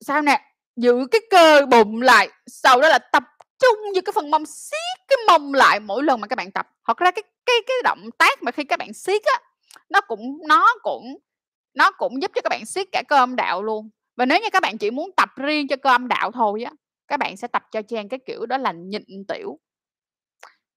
[0.00, 0.40] sao nè,
[0.76, 3.22] giữ cái cơ bụng lại, sau đó là tập
[3.58, 6.66] trung vô cái phần mông, siết cái mông lại mỗi lần mà các bạn tập.
[6.86, 9.40] Thật ra cái cái cái động tác mà khi các bạn siết á,
[9.90, 11.18] nó cũng nó cũng
[11.74, 13.90] nó cũng giúp cho các bạn siết cả cơ âm đạo luôn.
[14.16, 16.72] Và nếu như các bạn chỉ muốn tập riêng cho cơ âm đạo thôi á,
[17.08, 19.58] các bạn sẽ tập cho Trang cái kiểu đó là nhịn tiểu.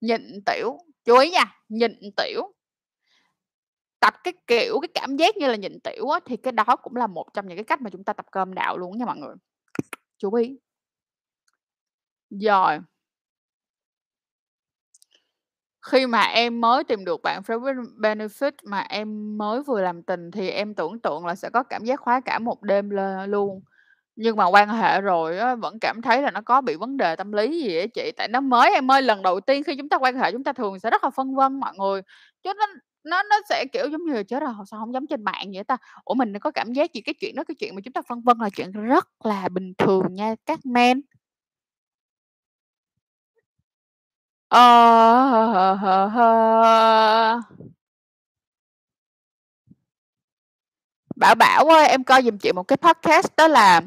[0.02, 2.54] Nhịn tiểu, chú ý nha, nhịn tiểu.
[4.02, 6.96] Tập cái kiểu, cái cảm giác như là nhịn tiểu á, thì cái đó cũng
[6.96, 9.06] là một trong những cái cách mà chúng ta tập cơ âm đạo luôn nha
[9.06, 9.36] mọi người.
[10.20, 10.58] Chú ý.
[12.32, 12.80] Rồi.
[15.92, 20.04] Khi mà em mới tìm được bạn friend with benefit mà em mới vừa làm
[20.04, 22.90] tình thì em tưởng tượng là sẽ có cảm giác khoái cảm một đêm
[23.28, 23.62] luôn.
[24.16, 27.16] Nhưng mà quan hệ rồi á, vẫn cảm thấy là nó có bị vấn đề
[27.16, 29.02] tâm lý gì á chị, tại nó mới em ơi.
[29.02, 31.36] Lần đầu tiên khi chúng ta quan hệ chúng ta thường sẽ rất là phân
[31.36, 32.02] vân mọi người,
[32.44, 32.66] chứ nó
[33.06, 35.64] nó nó sẽ, kiểu, giống như là "Chết rồi, sao không giống trên mạng vậy
[35.64, 38.02] ta?" Ủa, mình có cảm giác gì cái chuyện đó, cái chuyện mà chúng ta
[38.10, 41.02] phân vân là chuyện rất là bình thường nha các men.
[44.50, 44.60] Ờ,
[45.82, 47.42] hờ, hờ.
[51.16, 53.82] Bảo Bảo ơi, em coi giùm chị một cái podcast đó là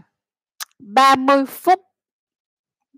[0.79, 1.81] 30 phút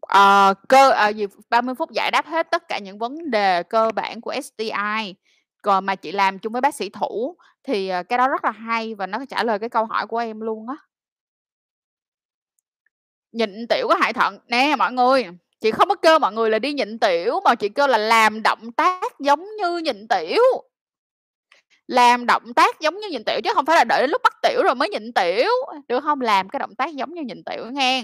[0.01, 3.91] ờ, cơ ờ, gì, 30 phút giải đáp hết tất cả những vấn đề cơ
[3.95, 5.15] bản của STI,
[5.63, 8.51] còn mà chị làm chung với bác sĩ Thủ, thì, ờ, cái đó rất là
[8.51, 10.77] hay và nó trả lời cái câu hỏi của em luôn á.
[13.33, 14.39] Nhịn tiểu có hại thận.
[14.49, 15.25] Nè, mọi người,
[15.63, 18.43] chị không có kêu mọi người là đi nhịn tiểu, mà chị kêu là làm
[18.43, 20.43] động tác giống như nhịn tiểu.
[21.87, 24.33] Làm động tác giống như nhịn tiểu chứ không phải là đợi đến lúc bắt
[24.43, 25.51] tiểu rồi mới nhịn tiểu,
[25.89, 28.03] được không Làm cái động tác giống như nhịn tiểu nghe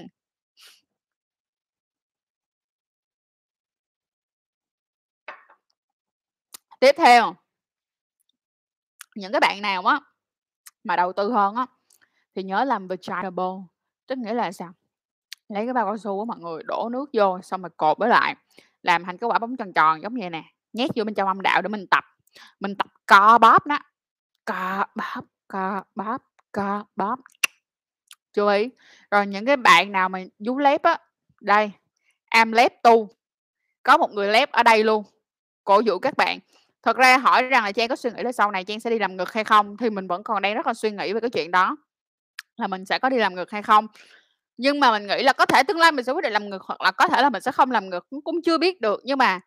[6.81, 7.35] Tiếp theo
[9.14, 10.01] những cái bạn nào á
[10.85, 11.66] mà đầu tư hơn á,
[12.35, 13.44] thì nhớ làm vaginable,
[14.07, 14.73] tức nghĩa là sao?
[15.49, 18.09] Lấy cái bao cao su á mọi người, đổ nước vô xong rồi cột với
[18.09, 18.37] lại,
[18.83, 21.41] làm thành cái quả bóng tròn tròn giống vậy nè, nhét vô bên trong âm
[21.41, 22.05] đạo để mình tập,
[22.61, 23.79] mình tập co bóp đó
[24.45, 27.17] co bóp, co bóp, co bóp.
[28.33, 28.71] Chú ý.
[29.11, 30.99] Rồi những cái bạn nào mà vú lép á,
[31.41, 31.71] đây,
[32.31, 33.09] am lép tu,
[33.83, 35.05] có một người lép ở đây luôn,
[35.65, 36.39] cổ vũ các bạn.
[36.83, 38.99] Thật ra hỏi rằng là Trang có suy nghĩ là sau này Trang sẽ đi
[38.99, 41.31] làm ngực hay không, thì mình vẫn còn đang rất là suy nghĩ về cái
[41.31, 41.77] chuyện đó,
[42.57, 43.87] là mình sẽ có đi làm ngực hay không.
[44.59, 46.62] Nhưng mà mình nghĩ là có thể tương lai mình sẽ quyết định làm ngược
[46.62, 49.01] hoặc là có thể là mình sẽ không làm ngược cũng cũng chưa biết được.
[49.05, 49.40] Nhưng mà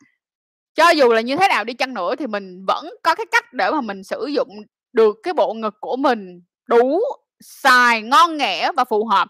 [0.75, 3.53] cho dù là như thế nào đi chăng nữa thì mình vẫn có cái cách
[3.53, 4.49] để mà mình sử dụng
[4.93, 7.01] được cái bộ ngực của mình đủ
[7.41, 9.27] xài, ngon nghẻ và phù hợp.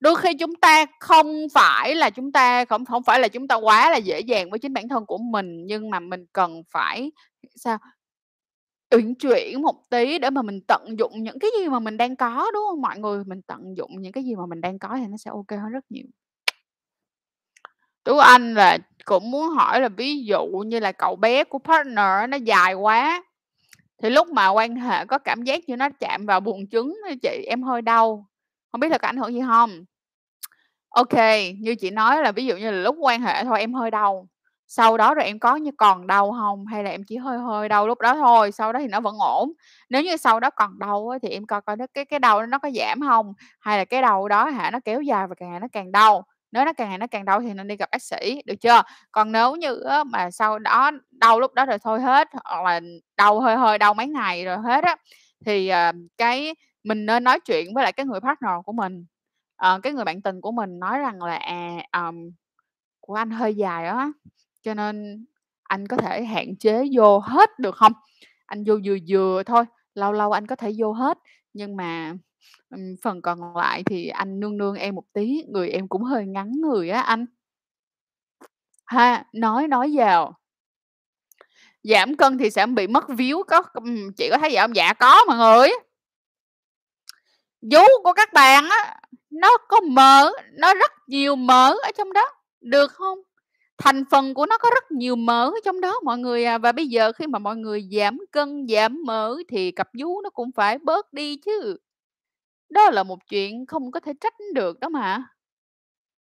[0.00, 3.54] Đôi khi chúng ta không phải là chúng ta không không phải là chúng ta
[3.56, 7.12] quá là dễ dàng với chính bản thân của mình, nhưng mà mình cần phải
[7.56, 7.78] sao?
[8.96, 12.16] Uyển chuyển một tí để mà mình tận dụng những cái gì mà mình đang
[12.16, 13.24] có, đúng hông mọi người?
[13.24, 15.56] Mình tận dụng những cái gì mà mình đang có thì nó sẽ ô kê
[15.56, 16.04] hơn rất nhiều.
[18.04, 21.96] Tú Anh là cũng muốn hỏi là ví dụ như là cậu bé của partner
[21.96, 23.24] á nó dài quá,
[24.02, 27.14] thì lúc mà quan hệ có cảm giác như nó chạm vào buồng trứng á
[27.22, 28.26] chị, em hơi đau,
[28.72, 29.84] hông biết là có ảnh hưởng gì hông?
[30.88, 33.74] Ô kê, như chị nói là ví dụ như là lúc quan hệ thôi em
[33.74, 34.28] hơi đau,
[34.66, 36.66] sau đó rồi em có như còn đau hông?
[36.66, 39.16] Hay là em chỉ hơi hơi đau lúc đó thôi, sau đó thì nó vẫn
[39.20, 39.52] ổn?
[39.90, 42.40] Nếu như sau đó còn đau á thì em coi coi nó cái cái đau
[42.40, 43.32] đó nó có giảm hông?
[43.60, 46.24] Hay là cái đau đó hả, nó kéo dài và càng ngày nó càng đau?
[46.52, 48.82] Nếu nó càng ngày nó càng đau thì nên đi gặp bác sĩ, được chưa?
[49.12, 52.80] Còn nếu như á mà sau đó đau lúc đó rồi thôi hết, hoặc là
[53.16, 54.96] đau hơi hơi đau mấy ngày rồi hết á,
[55.46, 59.06] thì, ờ, cái mình nên nói chuyện với lại cái người partner của mình,
[59.56, 62.16] ờ, cái người bạn tình của mình nói rằng là "À, ờm,
[63.00, 64.08] của anh hơi dài á,
[64.64, 65.26] cho nên
[65.62, 67.92] anh có thể hạn chế vô hết được không?
[68.46, 71.18] Anh vô vừa vừa thôi, lâu lâu anh có thể vô hết,
[71.52, 72.14] nhưng mà,
[73.02, 76.52] phần còn lại thì anh nương nương em một tí, người em cũng hơi ngắn
[76.62, 77.26] người á anh."
[78.86, 80.34] Ha, nói nói vào.
[81.82, 83.62] Giảm cân thì sẽ bị mất víu có
[84.16, 85.68] chị có thấy vậy không Dạ có mọi người.
[87.62, 89.00] Vú của các bạn á,
[89.30, 92.24] nó có mỡ, nó rất nhiều mỡ ở trong đó,
[92.60, 93.18] được không?
[93.84, 96.86] Thành phần của nó có rất nhiều mỡ trong đó mọi người à, và bây
[96.86, 100.78] giờ khi mà mọi người giảm cân, giảm mỡ thì cặp vú nó cũng phải
[100.78, 101.76] bớt đi chứ.
[102.70, 105.24] Đó là một chuyện không có thể tránh được đó mà.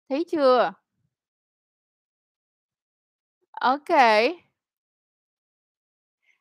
[0.09, 0.73] Thấy chưa?
[3.61, 3.91] ok.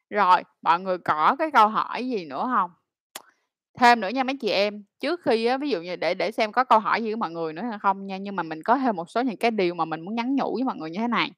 [0.09, 2.71] Rồi, mọi người có cái câu hỏi gì nữa không
[3.77, 6.51] Thêm nữa nha mấy chị em, trước khi á, ví dụ như để để xem
[6.51, 8.77] có câu hỏi gì của mọi người nữa hay không nha, nhưng mà mình có
[8.77, 10.99] thêm một số những cái điều mà mình muốn nhắn nhủ với mọi người như
[10.99, 11.31] thế này,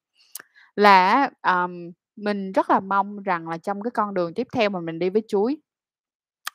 [0.76, 4.70] là á, ờm, mình rất là mong rằng là trong cái con đường tiếp theo
[4.70, 5.58] mà mình đi với Chuối,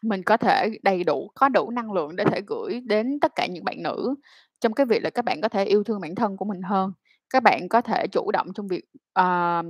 [0.02, 3.46] mình có thể đầy đủ có đủ năng lượng để thể gửi đến tất cả
[3.46, 4.14] những bạn nữ
[4.60, 6.92] trong cái việc là các bạn có thể yêu thương bản thân của mình hơn,
[7.30, 8.84] các bạn có thể chủ động trong việc,
[9.14, 9.62] ờ,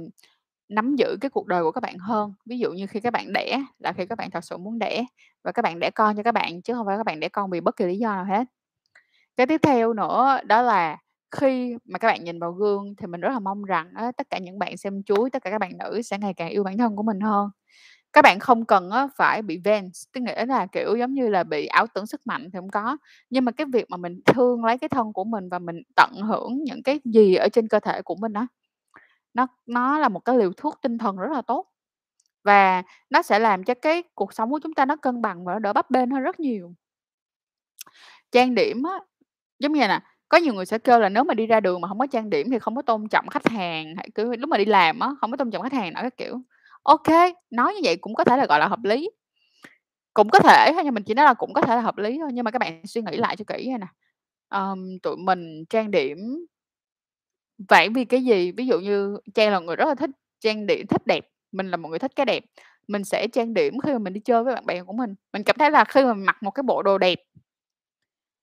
[0.68, 2.35] nắm giữ cái cuộc đời của các bạn hơn.
[2.46, 5.05] Ví dụ như khi các bạn đẻ là khi các bạn thật sự muốn đẻ
[5.44, 7.50] và các bạn đẻ con cho các bạn, chứ không phải các bạn đẻ con
[7.50, 8.44] vì bất kỳ lý do nào hết.
[9.37, 10.98] Cái tiếp theo nữa đó là
[11.31, 14.31] khi mà các bạn nhìn vào gương thì mình rất là mong rằng á, tất
[14.31, 16.79] cả những bạn xem Chuối, tất cả các bạn nữ sẽ ngày càng yêu bản
[16.79, 17.50] thân của mình hơn.
[18.12, 21.44] Các bạn không cần á, phải bị Vance, tức nghĩa là, kiểu, giống như là,
[21.44, 22.96] bị ảo tưởng sức mạnh thì không có,
[23.31, 26.11] nhưng mà cái việc mà mình thương lấy cái thân của mình và mình tận
[26.29, 28.46] hưởng những cái gì ở trên cơ thể của mình á,
[29.37, 31.66] nó nó là một cái liều thuốc tinh thần rất là tốt.
[32.44, 35.53] Và nó sẽ làm cho cái cuộc sống của chúng ta nó cân bằng và
[35.53, 36.75] nó đỡ bấp bênh hơn rất nhiều.
[38.33, 38.99] Trang điểm á,
[39.59, 41.88] giống như nè, có nhiều người sẽ kêu là nếu mà đi ra đường mà
[41.88, 44.59] không có trang điểm thì không có tôn trọng khách hàng, hay, cứ lúc mà
[44.59, 46.40] đi làm á, không có tôn trọng khách hàng nữa các kiểu.
[46.83, 47.09] ok
[47.51, 49.11] nói như vậy cũng có thể là, gọi là, hợp lý.
[50.14, 52.18] Cũng có thể thôi, nhưng mình chỉ nói là cũng có thể là hợp lý
[52.18, 53.87] thôi, nhưng mà các bạn suy nghĩ lại cho kỹ nha nè.
[54.59, 56.18] um, tụi mình trang điểm
[57.59, 58.53] vậy vì cái gì?
[58.53, 61.77] Ví dụ như Trang là người rất là thích trang điểm, thích đẹp, mình là
[61.77, 62.45] một người thích cái đẹp,
[62.88, 65.14] mình sẽ trang điểm khi mà mình đi chơi với bạn bè của mình.
[65.33, 67.19] Mình cảm thấy là khi mà mình mặc một cái bộ đồ đẹp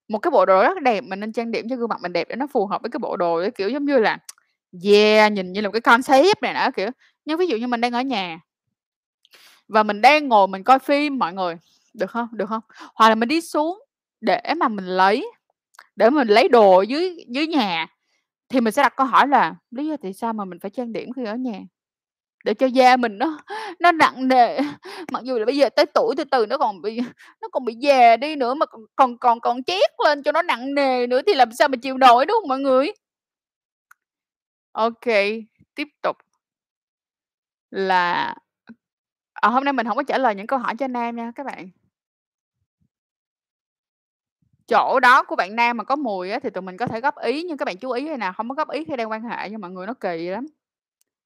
[0.08, 2.28] một cái bộ đồ rất đẹp, mình nên trang điểm cho gương mặt mình đẹp
[2.30, 4.18] để nó phù hợp với cái bộ đồ đó, kiểu, giống như là,
[4.86, 6.90] yeah, nhìn như là một cái concept này nọ kiểu.
[7.26, 8.40] Nhưng ví dụ như mình đang ở nhà
[9.68, 11.56] và mình đang ngồi mình coi phim mọi người,
[11.94, 12.62] được không Được không
[12.96, 13.80] Hoặc là mình đi xuống
[14.22, 15.32] để mà mình lấy
[15.96, 17.88] để mình lấy đồ ở dưới dưới nhà,
[18.54, 20.94] thì mình sẽ đặt câu hỏi là lý do tại sao mà mình phải trang
[20.94, 21.60] điểm khi ở nhà?
[22.46, 23.40] Để cho da mình nó
[23.80, 24.60] nó nặng nề,
[25.12, 26.98] mặc dù là bây giờ tới tuổi từ từ nó còn bị
[27.42, 29.62] nó còn bị già đi nữa mà còn còn còn còn
[30.06, 32.60] lên cho nó nặng nề nữa thì làm sao mà chịu nổi, đúng không mọi
[32.60, 32.92] người?
[34.72, 35.06] ok
[35.76, 36.18] tiếp tục.
[37.72, 38.36] Là
[39.34, 41.46] à, hôm nay mình không có trả lời những câu hỏi cho nam nha các
[41.46, 41.70] bạn.
[44.68, 47.16] Chỗ đó của bạn nam mà có mùi á thì tụi mình có thể góp
[47.20, 49.24] ý, nhưng các bạn chú ý đây nè, hông có góp ý khi đang quan
[49.24, 50.46] hệ nha mọi người, nó kỳ lắm.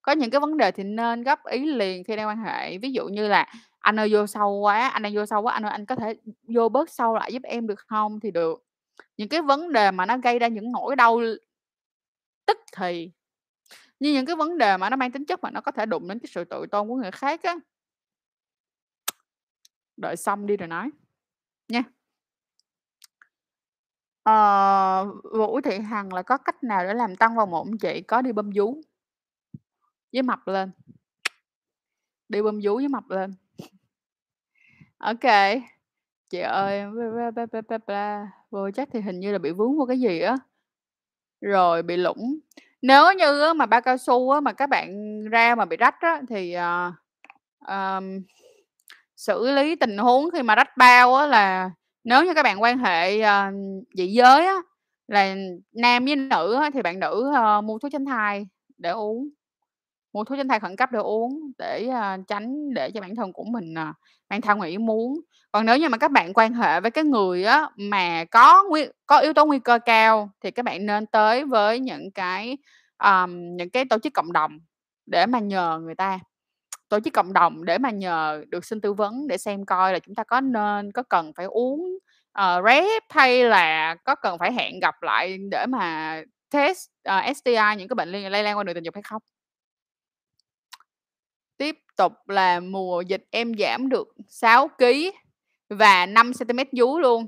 [0.01, 2.91] Có những cái vấn đề thì nên góp ý liền khi đang quan hệ, ví
[2.93, 3.47] dụ như là
[3.79, 6.15] "Anh ơi vô sâu quá, anh đang vô sâu quá, anh ơi anh có thể
[6.55, 8.63] vô bớt sâu lại giúp em được hông?" Thì được.
[9.17, 11.25] Những cái vấn đề mà nó gây ra những nỗi đau l
[12.47, 13.11] tức thì.
[14.01, 16.09] Như những cái vấn đề mà nó mang tính chất mà nó có thể đụng
[16.09, 17.55] đến cái sự tự tôn của người khác á
[19.97, 20.89] đợi xong đi rồi nói,
[21.69, 21.83] nha.
[24.27, 28.01] Ờ, Vũ Thị Hằng là có cách nào để làm tăng vòng một hông chị?
[28.01, 28.81] Có đi bơm vú.
[30.13, 30.71] Với mập lên.
[32.29, 33.33] Đi bơm vú với mập lên.
[34.97, 35.61] Ô kê.
[36.29, 39.77] Chị ơi, bla, bla, bla, bla, bla, vô chắc thì hình như là bị vướng
[39.77, 40.37] vô cái gì á.
[41.41, 42.39] Rồi bị lủng.
[42.81, 46.01] Nếu như á mà bao cao su á mà các bạn ra mà bị rách
[46.01, 46.91] á thì, ờ,
[47.59, 48.19] ờm,
[49.15, 51.71] xử lý tình huống khi mà rách bao á là
[52.07, 53.51] nếu như các bạn quan hệ, ờ,
[53.97, 54.55] dị giới á,
[55.07, 55.35] là
[55.73, 59.29] nam với nữ á thì bạn nữ, uh, mua thuốc tránh thai để uống.
[60.13, 63.33] Mua thuốc tránh thai khẩn cấp để uống, để, uh, tránh để cho bản thân
[63.33, 63.95] của mình, uh,
[64.29, 65.21] mang thai ngoài ý muốn.
[65.51, 68.85] Còn nếu như mà các bạn quan hệ với cái người á mà có nguy
[69.05, 72.57] có yếu tố nguy cơ cao thì các bạn nên tới với những cái,
[73.03, 74.59] um, những cái tổ chức cộng đồng
[75.05, 76.19] để mà nhờ người ta.
[76.89, 79.99] Tổ chức cộng đồng để mà nhờ được xin tư vấn để xem coi là
[79.99, 81.97] chúng ta có nên có cần phải uống,
[82.39, 87.37] uh, Rep hay là có cần phải hẹn gặp lại để mà test, ờ, uh,
[87.37, 89.21] STI, những cái bệnh liên lây lan qua đường tình dục hay không.
[91.57, 95.11] Tiếp tục là mùa dịch em giảm được 6 ký
[95.69, 97.27] và 5 cm vú luôn.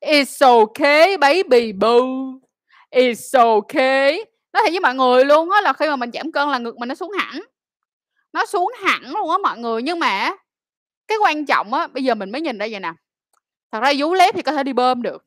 [0.00, 2.40] It's okay baby boo,
[2.90, 4.29] it's okay.
[4.52, 6.76] Nói thiệt với mọi người luôn á là khi mà mình giảm cân là ngực
[6.78, 7.40] mình nó xuống hẳn.
[8.32, 10.30] Nó xuống hẳn luôn á mọi người, nhưng mà
[11.08, 12.92] cái quan trọng á, bây giờ mình mới nhìn ra vậy nè,
[13.72, 15.24] thật ra vú lép thì có thể đi bơm được.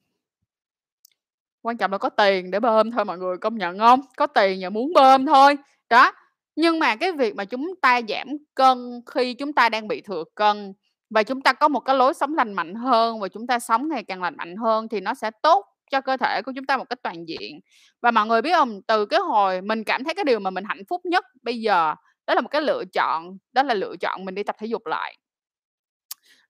[1.61, 4.59] Quan trọng là có tiền để bơm thôi mọi người, công nhận không Có tiền
[4.61, 5.57] và muốn bơm thôi.
[5.89, 6.11] Đó,
[6.55, 10.23] nhưng mà cái việc mà chúng ta giảm cân khi chúng ta đang bị thừa
[10.35, 10.73] cân
[11.09, 13.89] và chúng ta có một cái lối sống lành mạnh hơn và chúng ta sống
[13.89, 16.77] ngày càng lành mạnh hơn thì nó sẽ tốt cho cơ thể của chúng ta
[16.77, 17.59] một cách toàn diện.
[18.01, 20.63] Và mọi người biết không Từ cái hồi mình cảm thấy cái điều mà mình
[20.63, 21.95] hạnh phúc nhất bây giờ
[22.27, 24.85] đó là một cái lựa chọn, đó là lựa chọn mình đi tập thể dục
[24.85, 25.17] lại.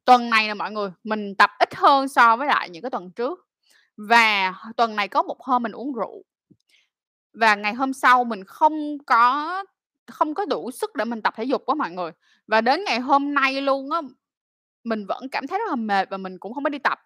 [0.05, 3.11] Tuần này nè mọi người, mình tập ít hơn so với lại những cái tuần
[3.11, 3.47] trước.
[3.97, 6.23] Và tuần này có một hôm mình uống rượu.
[7.33, 9.63] Và ngày hôm sau mình không có
[10.07, 12.11] không có đủ sức để mình tập thể dục á mọi người.
[12.47, 14.01] Và đến ngày hôm nay luôn á,
[14.83, 16.99] mình vẫn cảm thấy rất là mệt và mình cũng không có đi tập.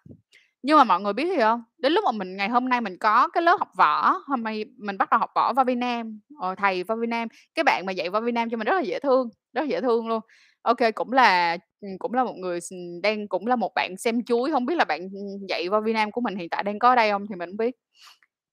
[0.62, 1.62] Nhưng mà mọi người biết gì hông?
[1.78, 4.64] Đến lúc mà mình ngày hôm nay mình có cái lớp học võ, hôm nay
[4.78, 7.86] mình bắt đầu học võ Võ Việt Nam, ờ, thầy Võ Việt Nam, cái bạn
[7.86, 10.08] mà dạy Võ Việt Nam cho mình rất là dễ thương, rất là dễ thương
[10.08, 10.20] luôn.
[10.62, 13.96] Ô kê, cũng là, ừm, cũng là một người s đang cũng là một bạn
[13.98, 16.62] xem chuối hông biết là bạn, ừm, dạy Võ Việt Nam của mình hiện tại
[16.62, 17.74] đang có ở đây hông thì mình hổng biết.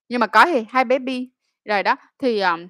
[0.09, 1.29] Nhưng mà có thì hai baby.
[1.65, 2.67] Rồi đó, thì, ờm,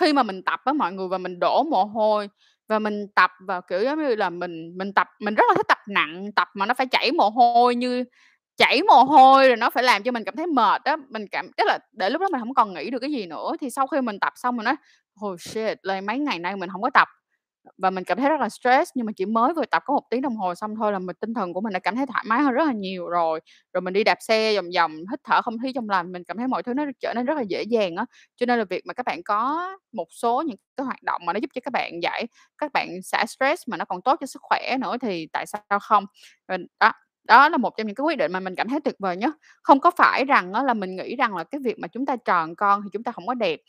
[0.00, 2.28] khi mà mình tập á mọi người và mình đổ mồ hôi
[2.68, 5.66] và mình tập vào, kiểu, giống như là, mình mình tập mình rất là thích
[5.68, 8.04] tập nặng, tập mà nó phải chảy mồ hôi như
[8.56, 11.50] chảy mồ hôi rồi nó phải làm cho mình cảm thấy mệt á, mình cảm
[11.56, 13.52] tức là để lúc đó mình không còn nghĩ được cái gì nữa.
[13.60, 14.74] Thì sau khi mình tập xong mình nói:
[15.26, 17.08] oh shit, là mấy ngày nay mình không có tập."
[17.78, 20.02] Và mình cảm thấy rất là stress, nhưng mà chỉ mới vừa tập có một
[20.10, 22.24] tiếng đồng hồ xong thôi là mình tinh thần của mình đã cảm thấy thoải
[22.28, 23.40] mái hơn rất là nhiều rồi.
[23.72, 26.36] Rồi mình đi đạp xe vòng vòng, hít thở không khí trong lành, mình cảm
[26.38, 28.04] thấy mọi thứ nó trở nên rất là dễ dàng á.
[28.36, 31.32] Cho nên là việc mà các bạn có một số những cái hoạt động mà
[31.32, 32.26] nó giúp cho các bạn giải
[32.58, 35.78] các bạn xả stress mà nó còn tốt cho sức khỏe nữa thì tại sao
[35.80, 36.06] không?
[36.48, 36.92] Rồi đó,
[37.24, 39.34] đó là một trong những cái quyết định mà mình cảm thấy tuyệt vời nhất.
[39.62, 42.54] Không có phải rằng là mình nghĩ rằng là cái việc mà chúng ta tròn
[42.56, 43.60] con thì chúng ta không có đẹp.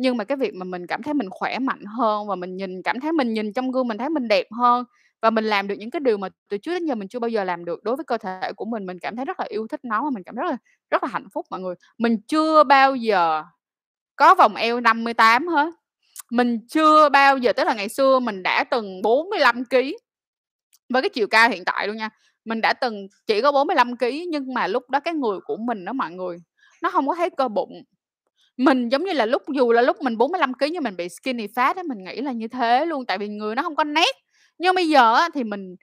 [0.00, 2.82] Nhưng mà cái việc mà mình cảm thấy mình khỏe mạnh hơn và mình nhìn
[2.82, 4.84] cảm thấy mình nhìn trong gương mình thấy mình đẹp hơn
[5.22, 7.28] và mình làm được những cái điều mà từ trước đến giờ mình chưa bao
[7.28, 9.66] giờ làm được đối với cơ thể của mình, mình cảm thấy rất là yêu
[9.70, 10.56] thích nó và mình cảm thấy rất là
[10.90, 11.74] rất là hạnh phúc mọi người.
[11.98, 13.42] Mình chưa bao giờ
[14.16, 15.70] có vòng eo 58 hết.
[16.30, 19.98] Mình chưa bao giờ tức là ngày xưa mình đã từng 45 ký
[20.88, 22.10] với cái chiều cao hiện tại luôn nha.
[22.44, 25.84] Mình đã từng chỉ có 45 ký nhưng mà lúc đó cái người của mình
[25.84, 26.38] đó mọi người,
[26.82, 27.82] nó không có thấy cơ bụng.
[28.60, 31.46] Mình giống như là lúc dù là lúc mình 45 ký nhưng mình bị skinny
[31.46, 34.16] fat á, mình nghĩ là như thế luôn, tại vì người nó không có nét.
[34.58, 35.76] Nhưng bây giờ á thì mình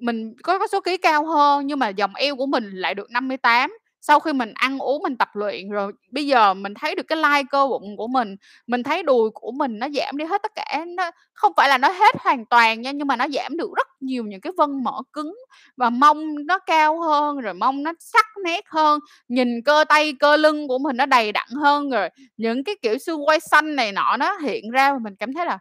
[0.00, 3.10] mình có có số ký cao hơn nhưng mà dòng eo của mình lại được
[3.10, 3.72] 58.
[4.02, 7.16] Sau khi mình ăn uống, mình tập luyện rồi, bây giờ mình thấy được cái
[7.18, 10.52] like cơ bụng của mình, mình thấy đùi của mình nó giảm đi hết tất
[10.54, 13.70] cả, nó không phải là nó hết hoàn toàn nha, nhưng mà nó giảm được
[13.76, 15.34] rất nhiều những cái vân mỡ cứng
[15.76, 20.36] và mông nó cao hơn, rồi mông nó sắc nét hơn, nhìn cơ tay, cơ
[20.36, 23.92] lưng của mình nó đầy đặn hơn, rồi những cái, kiểu, xương quai xanh này
[23.92, 25.58] nọ nó hiện ra và mình cảm thấy là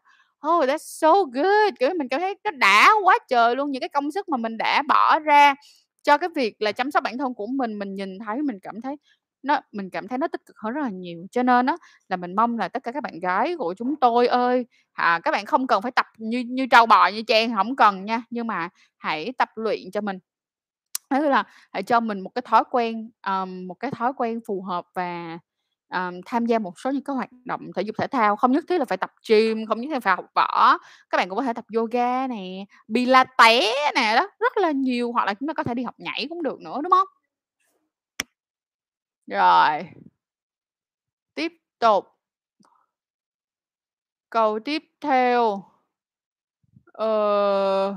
[0.48, 3.90] "Oh, that's so good!" Kiểu, mình cảm thấy nó đã quá trời luôn, những cái
[3.90, 5.56] công sức mà mình đã bỏ ra
[6.06, 8.82] cho cái việc là chăm sóc bản thân của mình, mình nhìn thấy mình cảm
[8.82, 8.98] thấy
[9.44, 11.28] nó mình cảm thấy nó tích cực hơn rất là nhiều.
[11.32, 11.78] Cho nên á
[12.10, 15.32] là mình mong là tất cả các bạn gái của chúng tôi ơi, à, các
[15.32, 18.48] bạn không cần phải tập như như trâu bò, như Trang, không cần nha, nhưng
[18.48, 20.20] mà hãy tập luyện cho mình.
[21.12, 24.62] Có là hãy cho mình một cái thói quen, um, một cái thói quen phù
[24.64, 25.40] hợp và,
[25.90, 28.64] ờm, tham gia một số những cái hoạt động thể dục thể thao, không nhất
[28.70, 30.78] thiết là phải tập gym, không nhất thiết là phải học võ.
[31.10, 35.26] Các bạn cũng có thể tập yoga nè, Pilates nè, đó, rất là nhiều, hoặc
[35.26, 37.08] là chúng ta có thể đi học nhảy cũng được nữa, đúng không
[39.28, 39.84] Rồi.
[41.36, 42.06] Tiếp tục.
[44.32, 45.64] Câu tiếp theo.
[46.94, 47.96] Ờ.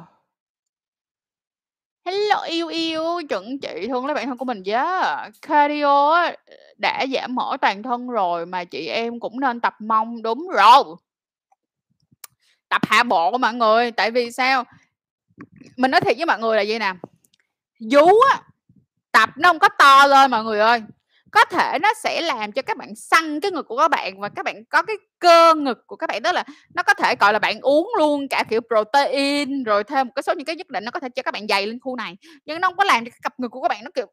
[2.08, 5.32] Hello yêu yêu, chuẩn chị thương lấy bản thân của mình yeah.
[5.42, 6.36] Cardio á,
[6.78, 10.84] đã giảm mỡ toàn thân rồi mà chị em cũng nên tập mông, đúng rồi.
[12.68, 14.64] Tập hạ bộ mọi người, tại vì sao?
[15.76, 16.92] Mình nói thiệt với mọi người là gì nè,
[17.90, 18.42] vú á,
[19.12, 20.82] tập nó không có to lên mọi người ơi.
[21.32, 24.28] Có thể nó sẽ làm cho các bạn săn cái ngực của các bạn và
[24.28, 27.32] các bạn có cái cơ ngực của các bạn, đó là nó có thể, gọi
[27.32, 30.68] là, bạn uống luôn cả, kiểu, protein, rồi thêm một cái số những cái nhất
[30.70, 32.84] định nó có thể cho các bạn dày lên khu này, nhưng nó không có
[32.84, 34.06] làm cho cái cặp ngực của các bạn nó, kiểu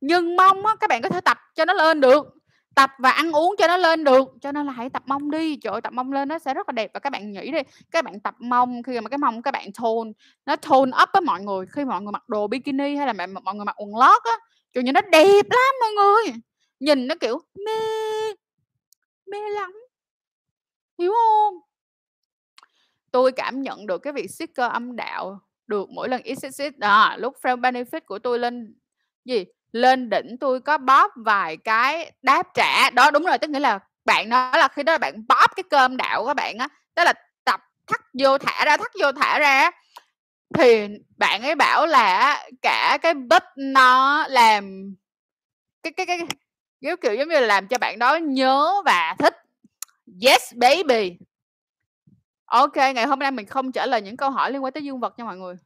[0.00, 2.26] Nhưng mong á, các bạn có thể tập cho nó lên được,
[2.76, 5.56] tập và ăn uống cho nó lên được, cho nên là hãy tập mông đi.
[5.56, 6.90] Trời ơi, tập mông lên nó sẽ rất là đẹp.
[6.94, 7.58] Và các bạn nghĩ đi,
[7.90, 10.12] các bạn tập mông khi mà cái mông các bạn thôn
[10.46, 13.54] nó thôn up với mọi người, khi mọi người mặc đồ bikini hay là mọi
[13.54, 14.32] người mặc quần lót á,
[14.72, 16.34] trời, như nó đẹp lắm mọi người,
[16.80, 17.80] nhìn nó, kiểu, mê,
[19.26, 19.72] mê lắm.
[20.98, 21.58] Hiểu không?
[23.10, 27.16] Tôi cảm nhận được cái việc siết cơ âm đạo được mỗi lần exercise đó
[27.18, 28.74] lúc friend benefit của tôi lên
[29.24, 32.90] gì, lên đỉnh tôi có bóp vài cái đáp trả.
[32.90, 35.64] Đó, đúng rồi, tức nghĩa là bạn nói là khi đó là bạn bóp cái
[35.70, 37.12] cơm đạo của các bạn á, tức là
[37.44, 39.70] tập thắt vô thả ra, thắt vô thả ra
[40.54, 44.94] thì bạn ấy bảo là cả cái bít nó làm
[45.82, 46.20] cái cái cái
[46.80, 49.34] giống kiểu, giống như là, làm cho bạn đó nhớ và thích.
[50.26, 51.18] Yes baby!
[52.46, 55.00] ok ngày hôm nay mình không trả lời những câu hỏi liên quan tới dương
[55.00, 55.56] vật nha mọi người.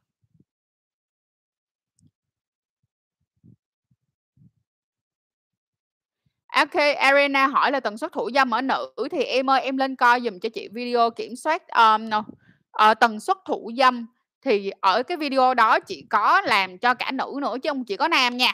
[6.59, 9.95] OK, Arena hỏi là tần suất thủ dâm ở nữ thì em ơi, em lên
[9.95, 12.25] coi dùm cho chị video kiểm soát, um, no, uh,
[12.71, 14.07] ờ, tần suất thủ dâm
[14.41, 17.97] thì ở cái video đó chị có làm cho cả nữ nữa chứ không chỉ
[17.97, 18.53] có nam nha.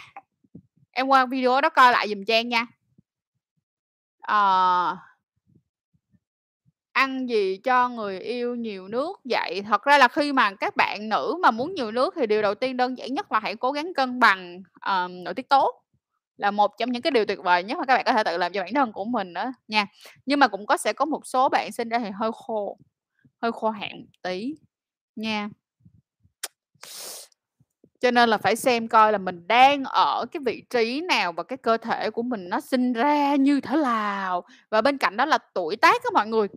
[0.91, 2.65] Em qua video đó coi lại dùm Trang nha.
[4.31, 4.97] uh,
[6.91, 9.63] Ăn gì cho người yêu nhiều nước vậy?
[9.69, 12.55] Thật ra là khi mà các bạn nữ mà muốn nhiều nước thì điều đầu
[12.55, 15.84] tiên đơn giản nhất là hãy cố gắng cân bằng, ờm, nội tiết tố,
[16.37, 18.37] là một trong những cái điều tuyệt vời nhất mà các bạn có thể tự
[18.37, 19.85] làm cho bản thân của mình đó nha.
[20.25, 22.77] Nhưng mà cũng có sẽ có một số bạn sinh ra thì hơi khô,
[23.41, 24.55] hơi khô hạn một tí
[25.15, 25.49] nha.
[27.99, 31.43] Cho nên là phải xem coi là mình đang ở cái vị trí nào và
[31.43, 34.43] cái cơ thể của mình nó sinh ra như thế nào.
[34.69, 36.47] Và bên cạnh đó là tuổi tác của mọi người.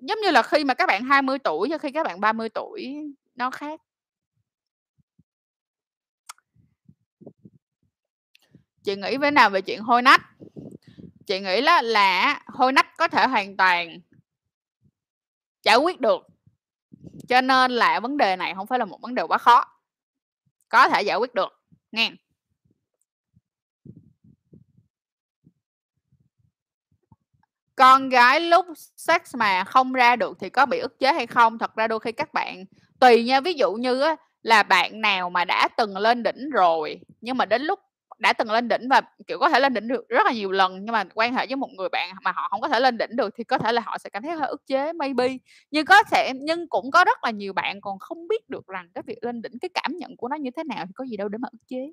[0.00, 2.96] Giống như là khi mà các bạn 20 tuổi và khi các bạn 30 tuổi
[3.34, 3.80] nó khác.
[8.84, 10.20] Chị nghĩ thế nào về chuyện hôi nách?
[11.26, 14.00] Chị nghĩ là, là hôi nách có thể hoàn toàn
[15.62, 16.26] giải quyết được.
[17.28, 19.64] Cho nên là vấn đề này không phải là một vấn đề quá khó.
[20.68, 21.60] Có thể giải quyết được,
[21.92, 22.12] nghe.
[27.76, 28.66] Con gái lúc
[28.96, 31.58] sex mà không ra được thì có bị ức chế hay không?
[31.58, 32.64] Thật ra đôi khi các bạn
[33.00, 37.00] tùy nha, ví dụ như á là bạn nào mà đã từng lên đỉnh rồi,
[37.20, 37.80] nhưng mà đến lúc
[38.18, 40.84] đã từng lên đỉnh và, kiểu, có thể lên đỉnh được rất là nhiều lần,
[40.84, 43.16] nhưng mà quan hệ với một người bạn mà họ không có thể lên đỉnh
[43.16, 45.28] được thì có thể là họ sẽ cảm thấy hơi ức chế, maybe.
[45.70, 48.88] Nhưng có thể nhưng cũng có rất là nhiều bạn còn không biết được rằng
[48.94, 51.16] cái việc lên đỉnh, cái cảm nhận của nó như thế nào thì có gì
[51.16, 51.92] đâu để mà ức chế,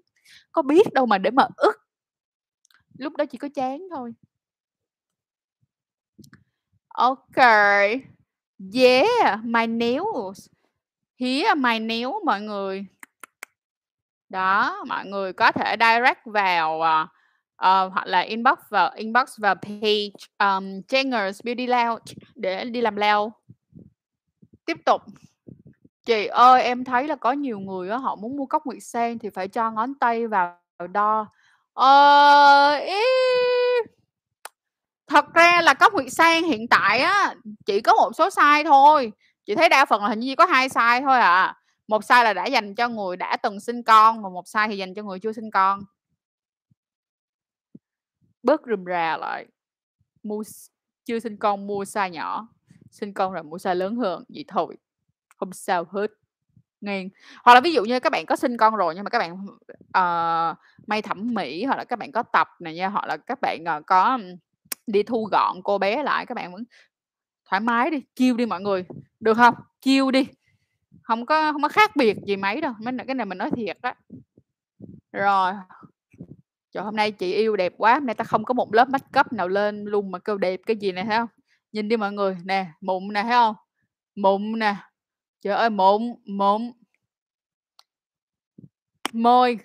[0.52, 1.76] có biết đâu mà để mà ức.
[2.98, 4.14] Lúc đó chỉ có chán thôi.
[6.88, 7.38] Ok,
[8.74, 10.50] Yeah, my nails.
[11.20, 12.86] Here my nails mọi người.
[14.32, 17.10] Đó, mọi người có thể direct vào, uh,
[17.56, 23.00] uh, hoặc là inbox vào inbox vào page, um, Jangers Beauty Lounge để đi làm
[23.00, 23.18] nail.
[24.66, 25.02] Tiếp tục.
[26.06, 29.20] Chị ơi, em thấy là có nhiều người đó, họ muốn mua cốc nguyệt sen
[29.20, 30.58] thì phải cho ngón tay vào
[30.92, 31.26] đo.
[31.74, 33.02] Ờ, ý
[35.08, 39.12] Thật ra là cốc nguyệt sen hiện tại á, chỉ có một số size thôi.
[39.46, 41.61] Chị thấy đa phần là hình như có hai size thôi à.
[41.92, 44.78] Một sai là đã dành cho người đã từng sinh con, và một sai thì
[44.78, 45.80] dành cho người chưa sinh con.
[48.44, 49.48] Bớt rườm rà lại.
[50.24, 50.44] Mua
[51.06, 52.48] chưa sinh con mua sai nhỏ,
[52.92, 54.78] sinh con rồi mua sai lớn hơn, vậy thôi.
[55.38, 56.08] Không sao hết.
[56.82, 57.10] nghiêng
[57.44, 59.34] Hoặc là ví dụ như các bạn có sinh con rồi nhưng mà các bạn,
[59.34, 63.42] uh, may thẩm mỹ hoặc là các bạn có tập này nha, hoặc là các
[63.42, 64.20] bạn, uh, có,
[64.88, 66.64] đi thu gọn cô bé lại, các bạn vẫn
[67.46, 68.86] thoải mái đi, chiêu đi mọi người,
[69.20, 69.56] được không?
[69.82, 70.28] Chiêu đi
[71.04, 73.78] không có không có khác biệt gì mấy đâu, mấy cái này mình nói thiệt
[73.82, 73.96] á.
[75.12, 75.54] Rồi.
[76.72, 79.34] Trời, hôm nay chị yêu đẹp quá, hôm nay ta không có một lớp makeup
[79.34, 81.30] nào lên luôn mà kêu đẹp cái gì này thấy không
[81.72, 83.56] Nhìn đi mọi người, nè, mụn nè, thấy không
[84.16, 84.76] Mụn nè.
[85.42, 86.72] Trời ơi, mụn, mụn.
[89.14, 89.60] Môi.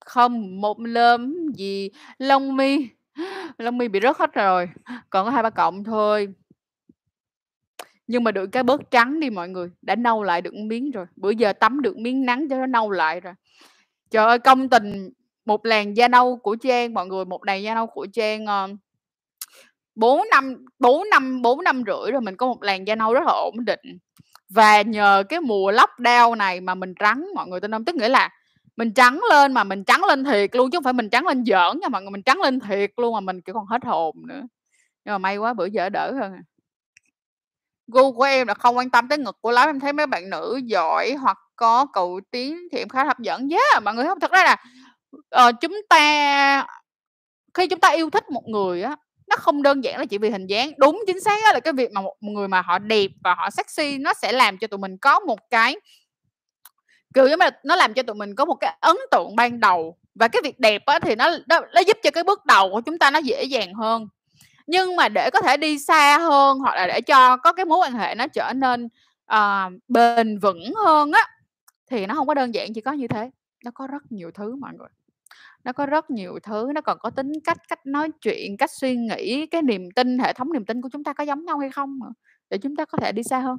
[0.00, 1.20] Không một lớp
[1.54, 2.88] gì, lông mi
[3.58, 4.70] lông mi bị rớt hết rồi,
[5.10, 6.28] còn có hai ba cộng thôi.
[8.08, 11.06] Nhưng mà được cái bớt trắng đi mọi người, đã nâu lại được miếng rồi,
[11.16, 13.34] bữa giờ tắm được miếng nắng cho nó nâu lại rồi.
[14.10, 15.10] Trời ơi, công tình
[15.46, 18.68] một làn da nâu của Trang mọi người, một làn da nâu của Trang, ờ,
[19.94, 23.24] bốn năm bốn năm bốn năm rưỡi rồi mình có một làn da nâu rất
[23.26, 23.98] là ổn định.
[24.48, 28.08] Và nhờ cái mùa lockdown này mà mình trắng mọi người tin không Tức nghĩa
[28.08, 28.30] là
[28.76, 31.44] mình trắng lên mà mình trắng lên thiệt luôn chứ không phải mình trắng lên
[31.44, 34.16] giỡn nha mọi người, mình trắng lên thiệt luôn mà mình, kiểu, còn hết hồn
[34.28, 34.42] nữa.
[35.04, 36.42] Nhưng mà may quá bữa giờ đỡ hơn à.
[37.92, 40.30] Gu của em là không quan tâm tới ngực của lắm, em thấy mấy bạn
[40.30, 43.48] nữ giỏi hoặc có cầu tiến thì em khá hấp dẫn.
[43.50, 44.20] Yeah, mọi người không?
[44.20, 44.56] Thật ra là,
[45.48, 46.66] uh, chúng ta
[47.54, 48.96] khi chúng ta yêu thích một người á,
[49.28, 50.72] nó không đơn giản là chỉ vì hình dáng.
[50.78, 53.98] Đúng, chính xác là cái việc mà một người mà họ đẹp và họ sexy
[53.98, 55.76] nó sẽ làm cho tụi mình có một cái
[57.14, 59.60] kiểu giống như là, nó làm cho tụi mình có một cái ấn tượng ban
[59.60, 59.96] đầu.
[60.14, 62.80] Và cái việc đẹp á thì nó nó nó giúp cho cái bước đầu của
[62.80, 64.08] chúng ta nó dễ dàng hơn.
[64.68, 67.78] Nhưng mà để có thể đi xa hơn hoặc là để cho có cái mối
[67.78, 68.88] quan hệ nó trở nên,
[69.34, 71.22] uh, bền vững hơn á,
[71.90, 73.30] thì nó không có đơn giản chỉ có như thế,
[73.64, 74.88] nó có rất nhiều thứ mọi người.
[75.64, 78.96] Nó có rất nhiều thứ, nó còn có tính cách, cách nói chuyện, cách suy
[78.96, 81.70] nghĩ, cái niềm tin, hệ thống niềm tin của chúng ta có giống nhau hay
[81.70, 82.00] không
[82.50, 83.58] để chúng ta có thể đi xa hơn.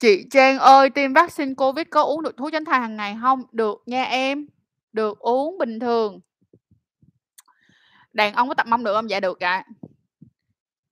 [0.00, 3.42] Chị Trang ơi, tiêm vaccine Covid có uống được thuốc tránh thai hàng ngày không
[3.52, 4.46] Được nha em,
[4.96, 6.20] được uống bình thường.
[8.12, 9.10] Đàn ông có tập mông được không?
[9.10, 9.64] Dạ được ạ.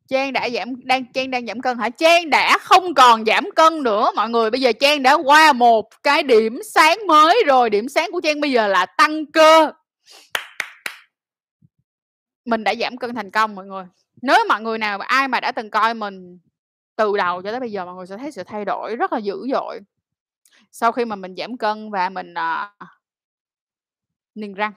[0.08, 1.88] Trang đã giảm đang Trang đang giảm cân hả?
[1.88, 6.02] Trang đã không còn giảm cân nữa mọi người, bây giờ Trang đã qua một
[6.02, 9.72] cái điểm sáng mới rồi, điểm sáng của Trang bây giờ là tăng cơ.
[12.44, 13.84] Mình đã giảm cân thành công mọi người.
[14.22, 16.38] Nếu mọi người nào ai mà đã từng coi mình
[16.96, 19.18] từ đầu cho tới bây giờ mọi người sẽ thấy sự thay đổi rất là
[19.18, 19.80] dữ dội.
[20.72, 22.88] Sau khi mà mình giảm cân và mình, uh,
[24.34, 24.72] niềng răng.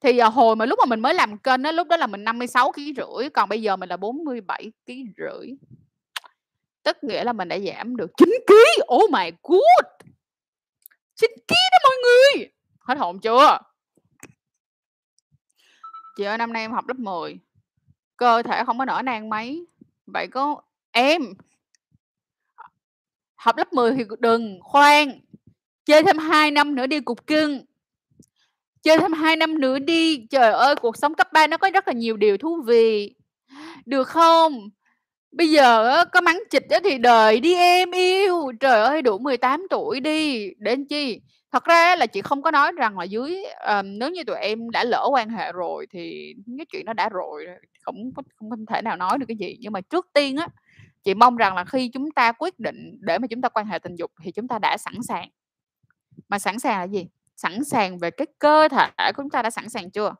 [0.00, 2.24] Thì, ờ, hồi mà lúc mà mình mới làm kênh á, lúc đó là mình
[2.24, 5.48] 56 kg rưỡi, còn bây giờ mình là 47 kg rưỡi.
[6.82, 9.86] Tức nghĩa là mình đã giảm được 9 kg Oh my god!
[11.16, 12.50] 9 kg đó mọi người!
[12.80, 13.58] Hết hồn chưa?
[16.16, 17.38] Chị ơi, năm nay em học lớp 10,
[18.16, 19.66] cơ thể không có nở nang mấy,
[20.06, 20.62] vậy có
[20.92, 21.22] em
[23.36, 25.20] học lớp 10 thì đừng, khoan,
[25.84, 27.64] chơi thêm 2 năm nữa đi cục cưng.
[28.82, 31.88] Chơi thêm 2 năm nữa đi, trời ơi, cuộc sống cấp 3 nó có rất
[31.88, 33.14] là nhiều điều thú vị,
[33.86, 34.70] được không?
[35.32, 40.00] Bây giờ có mắng chịch thì đợi đi em yêu, trời ơi, đủ 18 tuổi
[40.00, 41.20] đi, để chi?
[41.52, 44.70] Thật ra là chị không có nói rằng là dưới um, nếu như tụi em
[44.70, 47.46] đã lỡ quan hệ rồi thì cái chuyện nó đã rồi
[47.82, 47.96] không
[48.50, 49.56] không thể nào nói được cái gì.
[49.60, 50.48] Nhưng mà trước tiên á,
[51.04, 53.78] chị mong rằng là khi chúng ta quyết định để mà chúng ta quan hệ
[53.78, 55.28] tình dục thì chúng ta đã sẵn sàng.
[56.28, 57.06] Mà sẵn sàng là gì?
[57.42, 60.14] Sẵn sàng về cái cơ thể của chúng ta đã sẵn sàng chưa?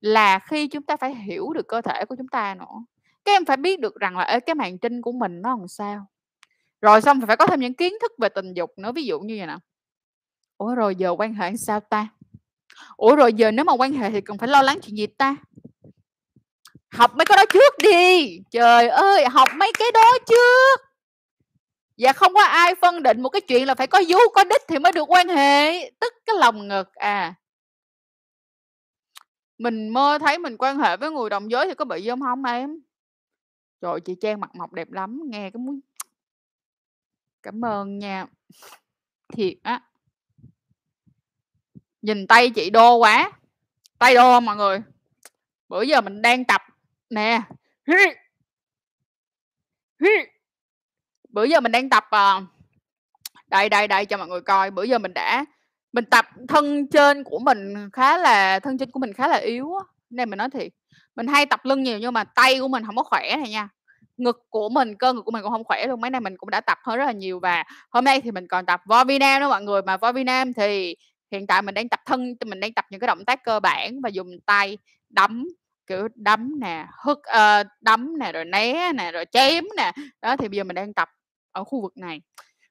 [0.00, 2.84] Là khi chúng ta phải hiểu được cơ thể của chúng ta nữa.
[3.24, 5.68] Các em phải biết được rằng là, ê, cái màn trinh của mình nó làm
[5.68, 6.06] sao?
[6.80, 9.34] Rồi xong phải có thêm những kiến thức về tình dục nữa, ví dụ như
[9.38, 9.56] vậy nè.
[10.56, 12.08] Ủa, rồi giờ quan hệ sao ta?
[12.96, 15.36] Ủa, rồi giờ nếu mà quan hệ thì cần phải lo lắng chuyện gì ta?
[16.90, 18.38] Học mấy cái đó trước đi.
[18.50, 20.87] Trời ơi, học mấy cái đó trước.
[21.98, 24.62] Và không có ai phân định một cái chuyện là phải có vú, có đích
[24.68, 27.34] thì mới được quan hệ, tức cái lòng ngực à.
[29.58, 32.44] Mình mơ thấy mình quan hệ với người đồng giới thì có bị gì không
[32.44, 32.80] em?
[33.80, 35.80] Trời chị Trang mặt mộc đẹp lắm, nghe cái muốn
[37.42, 38.26] Cảm ơn nha.
[39.32, 39.80] Thiệt á.
[42.02, 43.32] Nhìn tay chị đô quá,
[43.98, 44.82] tay đô mọi người?
[45.68, 46.62] Bữa giờ mình đang tập
[47.10, 47.42] nè.
[51.28, 52.42] Bữa giờ mình đang tập, uh,
[53.48, 55.44] đây, đây, đây cho mọi người coi, bữa giờ mình đã
[55.92, 59.74] mình tập thân trên của mình khá là thân trên của mình khá là yếu
[59.74, 60.72] á, nên mình nói thiệt.
[61.16, 63.68] Mình hay tập lưng nhiều nhưng mà tay của mình không có khỏe này nha.
[64.16, 66.50] Ngực của mình, cơ ngực của mình cũng không khỏe luôn, mấy nay mình cũng
[66.50, 69.18] đã tập hơn rất là nhiều và hôm nay thì mình còn tập vo vi
[69.18, 69.82] nam đó mọi người.
[69.82, 70.96] Mà vo vi nam thì
[71.32, 74.00] hiện tại mình đang tập thân mình đang tập những cái động tác cơ bản
[74.00, 75.44] và dùng tay đấm,
[75.86, 79.92] kiểu, đấm nè, hất uh, ờ, đấm nè, rồi né nè, rồi chém nè.
[80.22, 81.10] Đó, thì bây giờ mình đang tập
[81.58, 82.20] ở khu vực này.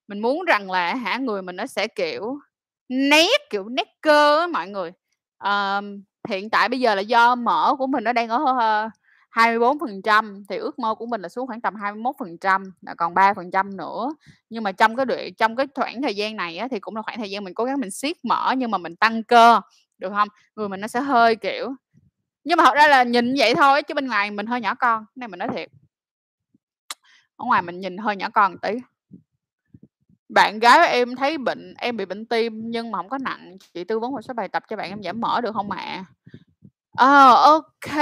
[0.07, 2.39] Mình muốn rằng là hả, người mình nó sẽ, kiểu,
[2.89, 4.91] nét, kiểu, nét cơ á mọi người.
[5.43, 8.89] um, hiện tại bây giờ là do mỡ của mình nó đang ở, ờ, ơ,
[9.31, 14.09] 24% thì ước mơ của mình là xuống khoảng tầm 21%, là còn 3% nữa.
[14.49, 17.01] Nhưng mà trong cái đoạn trong cái khoảng thời gian này á, thì cũng là
[17.01, 19.61] khoảng thời gian mình cố gắng mình siết mỡ nhưng mà mình tăng cơ,
[19.97, 21.69] được không Người mình nó sẽ hơi, kiểu
[22.43, 25.05] nhưng mà thật ra là nhìn vậy thôi chứ bên ngoài mình hơi nhỏ con,
[25.15, 25.69] này mình nói thiệt.
[27.37, 28.69] Ở ngoài mình nhìn hơi nhỏ con tí.
[30.29, 33.83] Bạn gái em thấy bệnh em bị bệnh tim nhưng mà không có nặng, chị
[33.83, 36.05] tư vấn một số bài tập cho bạn em giảm mỡ được không ạ?
[36.91, 37.97] Ờ, oh, ok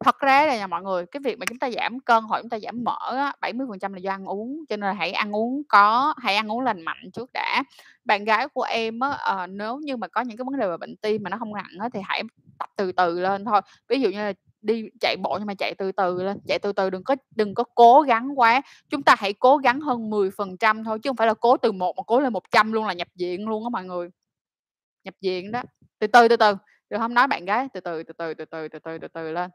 [0.00, 2.50] Thật ra là nhà mọi người, cái việc mà chúng ta giảm cân hoặc chúng
[2.50, 5.62] ta giảm mỡ á, 70% là do ăn uống, cho nên là hãy ăn uống
[5.68, 7.62] có hãy ăn uống lành mạnh trước đã.
[8.04, 10.76] Bạn gái của em á, à, nếu như mà có những cái vấn đề về
[10.76, 12.22] bệnh tim mà nó không nặng á, thì hãy
[12.58, 13.60] tập từ từ lên thôi.
[13.88, 14.32] Ví dụ như là
[14.64, 17.54] đi chạy bộ nhưng mà chạy từ từ lên, chạy từ từ đừng có đừng
[17.54, 18.62] có cố gắng quá.
[18.88, 21.96] Chúng ta hãy cố gắng hơn 10% thôi chứ hông phải là cố từ 1
[21.96, 24.08] mà cố lên 100 luôn là nhập viện luôn á mọi người.
[25.04, 25.62] Nhập viện đó.
[25.98, 26.56] Từ từ, từ từ,
[26.90, 27.14] được hông?
[27.14, 29.50] Nói bạn gái từ từ, từ từ, từ từ, từ từ, từ từ lên.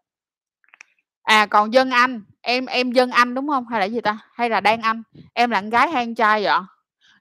[1.24, 3.68] À, còn Dân Anh, em em Dân Anh, đúng hông?
[3.68, 4.18] Hay là gì ta?
[4.34, 5.03] Hay là Đan Anh?
[5.34, 6.53] Em là con gái hay con trai vậy?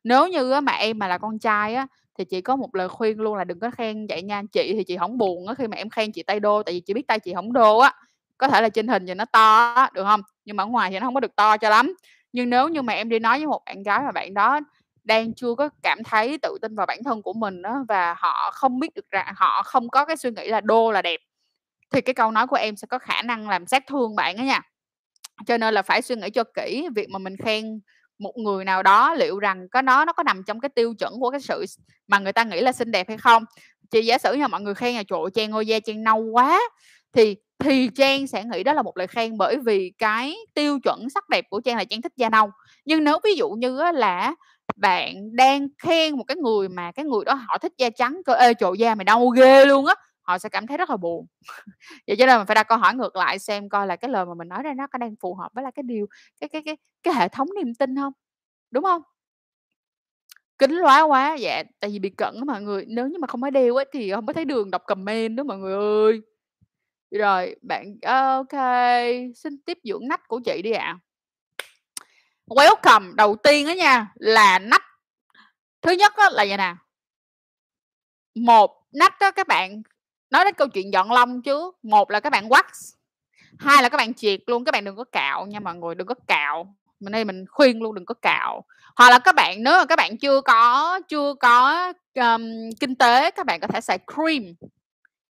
[0.05, 1.87] Nếu như mà em mà là con trai á,
[2.19, 4.43] thì chị có một lời khuyên luôn là đừng có khen vậy nha.
[4.53, 6.81] Chị thì chị không buồn á khi mà em khen chị tay đô, tại vì
[6.81, 7.93] chị biết tay chị không đô á.
[8.39, 10.91] Có thể là trên hình thì nó to á, được không Nhưng mà ở ngoài
[10.91, 11.95] thì nó không có được to cho lắm.
[12.33, 14.61] Nhưng nếu như mà em đi nói với một bạn gái mà bạn đó
[15.05, 18.51] đang chưa có cảm thấy tự tin vào bản thân của mình đó và họ
[18.55, 21.21] không biết được rằng họ không có cái suy nghĩ là đô là đẹp,
[21.95, 24.43] thì cái câu nói của em sẽ có khả năng làm sát thương bạn đó
[24.43, 24.63] nha.
[25.47, 27.81] Cho nên là phải suy nghĩ cho kỹ việc mà mình khen
[28.19, 31.15] một người nào đó liệu rằng có nó nó có nằm trong cái tiêu chuẩn
[31.21, 31.65] của cái sự
[32.09, 33.45] mà người ta nghĩ là xinh đẹp hay không.
[33.91, 36.61] Chị giả sử như mọi người khen là "Trời Trang ngôi da Trang nâu quá!"
[37.13, 41.11] thì thì Trang sẽ nghĩ đó là một lời khen bởi vì cái tiêu chuẩn
[41.11, 42.51] sắc đẹp của Trang là Trang thích da nâu.
[42.85, 44.35] Nhưng nếu ví dụ như là
[44.77, 48.33] bạn đang khen một cái người mà cái người đó họ thích da trắng cơ,
[48.35, 49.95] "Ê, trời da mày đau ghê luôn á!"
[50.29, 51.27] Họ sẽ cảm thấy rất là buồn.
[52.07, 54.27] Vậy cho nên mình phải đặt câu hỏi ngược lại xem coi là cái lời
[54.27, 56.07] mà mình nói ra nó có đang phù hợp với là cái điều
[56.41, 58.13] cái cái cái cái hệ thống niềm tin không,
[58.71, 59.03] Đúng không?
[60.59, 63.43] kính lóa quá, dạ, tại vì bị cận đó mọi người, nếu như mà không
[63.43, 66.21] có đeo ấy thì không có thấy đường đọc comment đó mọi người ơi.
[67.11, 68.63] Rồi, bạn ờ, ok,
[69.37, 70.99] xin tiếp dưỡng nách của chị đi ạ.
[72.47, 74.85] Welcome, đầu tiên đó nha, là nách.
[75.83, 76.75] Thứ nhất là vậy nè.
[78.35, 79.83] Một, nách đó các bạn
[80.31, 82.95] nói đến câu chuyện dọn lông chứ một là các bạn wax,
[83.59, 86.07] hai là các bạn triệt luôn, các bạn đừng có cạo nha mọi người, đừng
[86.07, 86.75] có cạo.
[87.01, 88.65] Mình đây mình khuyên luôn đừng có cạo.
[88.97, 92.43] Hoặc là các bạn nếu mà các bạn chưa có chưa có, um,
[92.81, 94.55] kinh tế, các bạn có thể xài cream,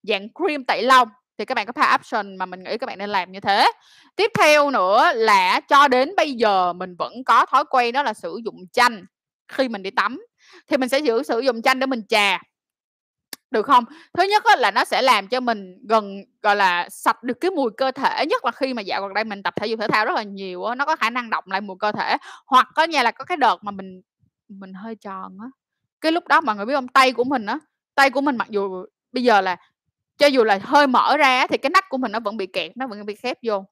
[0.04, 2.98] dạng cream tẩy lông, thì các bạn có hai option mà mình nghĩ các bạn
[2.98, 3.72] nên làm như thế.
[4.16, 8.14] Tiếp theo nữa là cho đến bây giờ mình vẫn có thói quen đó là
[8.14, 9.06] sử dụng chanh
[9.48, 10.26] khi mình đi tắm,
[10.68, 12.42] thì mình sẽ giữ sử dụng chanh để mình chà.
[13.52, 13.84] Được không?
[14.14, 17.52] Thứ nhất á là nó sẽ làm cho mình gần gọi là, sạch được cái
[17.52, 19.88] mùi cơ thể, nhất là khi mà dạo gần đây mình tập thể dục thể
[19.88, 22.18] thao rất là nhiều á, nó có khả năng động lại mùi cơ thể.
[22.48, 24.02] Hoặc có nhà là có cái đợt mà mình
[24.50, 25.48] mình hơi tròn á,
[26.02, 27.60] cái lúc đó mọi người biết không Tay của mình á,
[27.96, 29.58] tay của mình mặc dù bây giờ là
[30.18, 32.78] cho dù là hơi mở ra thì cái nách của mình nó vẫn bị kẹt
[32.78, 33.66] nó vẫn bị khép vô.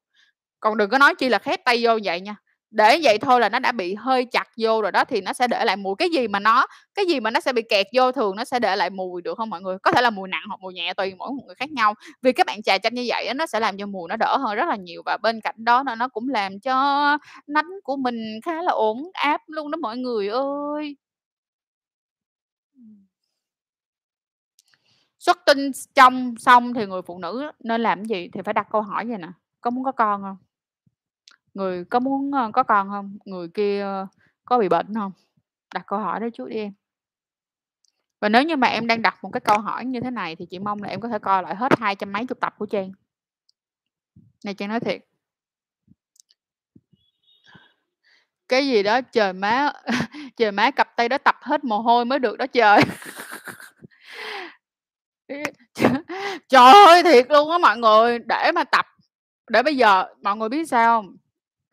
[0.60, 2.36] Còn đừng có nói chi là khép tay vô vậy nha.
[2.70, 5.48] Để vậy thôi là nó đã bị hơi chặt vô rồi đó, thì nó sẽ
[5.48, 5.94] để lại mùi.
[5.98, 8.58] Cái gì mà nó cái gì mà nó sẽ bị kẹt vô thường nó sẽ
[8.58, 9.76] để lại mùi, được không mọi người?
[9.82, 11.94] Có thể là mùi nặng hoặc mùi nhẹ tùy mỗi một người khác nhau.
[12.22, 14.36] Vì các bạn chà chanh như vậy á, nó sẽ làm cho mùi nó đỡ
[14.36, 16.72] hơn rất là nhiều và bên cạnh đó nó nó cũng làm cho
[17.46, 20.96] nánh của mình khá là ổn áp luôn đó mọi người ơi.
[25.18, 28.28] Xuất tinh trong xong thì người phụ nữ nên làm cái gì?
[28.32, 29.28] Thì phải đặt câu hỏi vậy nè:
[29.60, 30.36] "Có muốn có con không
[31.56, 33.18] Người có muốn, ơ, có con hông?
[33.24, 34.06] Người kia ờ,
[34.44, 35.12] có bị bệnh hông?"
[35.74, 36.72] Đặt câu hỏi đó trước đi em.
[38.20, 40.46] Và nếu như mà em đang đặt một cái câu hỏi như thế này thì
[40.46, 42.66] chị mong là em có thể coi lại hết hai trăm mấy chục tập của
[42.66, 42.92] Trang.
[44.44, 45.00] Này Trang nói thiệt.
[48.48, 49.72] Cái gì đó trời má
[50.36, 52.80] trời má, cặp tay đó tập hết mồ hôi mới được đó trời.
[56.48, 58.86] Trời ơi, thiệt luôn á mọi người, để mà tập
[59.50, 61.16] để bây giờ mọi người biết sao hông?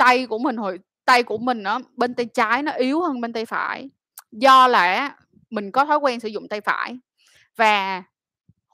[0.03, 3.33] Tay của mình hồi tay của mình á, bên tay trái nó yếu hơn bên
[3.33, 3.89] tay phải,
[4.31, 5.15] do là
[5.49, 6.97] mình có thói quen sử dụng tay phải
[7.55, 8.03] và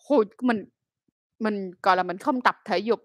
[0.09, 0.65] hồi mình
[1.39, 2.99] mình, gọi là, mình không tập thể dục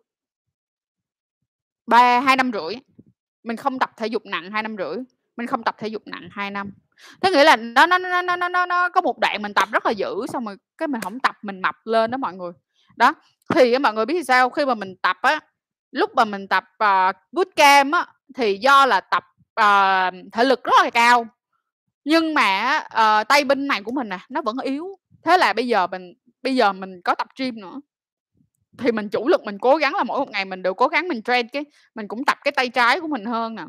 [1.86, 2.74] ba hai năm rưỡi,
[3.42, 4.96] mình không tập thể dục nặng hai năm rưỡi,
[5.36, 6.70] mình không tập thể dục nặng hai năm.
[7.20, 9.68] thế nghĩa là nó nó nó nó nó nó nó có một đoạn mình tập
[9.72, 12.52] rất là dữ, xong rồi cái mình không tập mình mập lên đó mọi người.
[12.96, 13.14] Đó,
[13.54, 14.50] thì mọi người biết sao?
[14.50, 15.40] Khi mà mình tập á,
[15.90, 19.24] lúc mà mình tập, ờ, bootcamp á, thì do là tập,
[19.60, 21.26] uh, thể lực rất là cao,
[22.04, 24.98] nhưng mà uh, tay bên này của mình nè, nó vẫn yếu.
[25.24, 27.80] Thế là bây giờ mình bây giờ mình có tập gym nữa,
[28.78, 31.08] thì mình chủ lực mình cố gắng là mỗi một ngày mình đều cố gắng
[31.08, 31.64] mình train cái
[31.94, 33.64] mình cũng tập cái tay trái của mình hơn nè,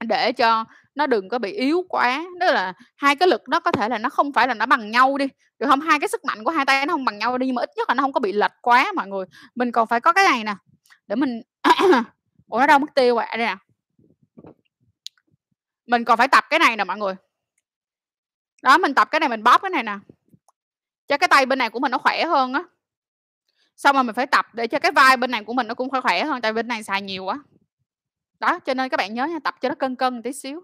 [0.00, 0.64] để cho
[0.94, 2.24] nó đừng có bị yếu quá.
[2.40, 4.90] Tức là hai cái lực nó có thể là nó không phải là nó bằng
[4.90, 5.28] nhau đi,
[5.58, 7.54] được không Hai cái sức mạnh của hai tay nó không bằng nhau đi, nhưng
[7.54, 9.26] mà ít nhất là nó không có bị lệch quá mọi người.
[9.54, 10.54] Mình còn phải có cái này nè,
[11.06, 11.42] để mình
[12.48, 13.56] ủa, nó đâu mất tiêu vậy đây nè.
[15.86, 17.14] Mình còn phải tập cái này nè mọi người.
[18.62, 19.98] Đó, mình tập cái này, mình bóp cái này nè,
[21.08, 22.64] cho cái tay bên này của mình nó khỏe hơn á.
[23.76, 25.90] Xong rồi mình phải tập để cho cái vai bên này của mình nó cũng
[25.90, 27.38] khỏe khỏe hơn, tại bên này xài nhiều quá.
[28.40, 30.62] Đó, cho nên các bạn nhớ nha, tập cho nó cân cân tí xíu.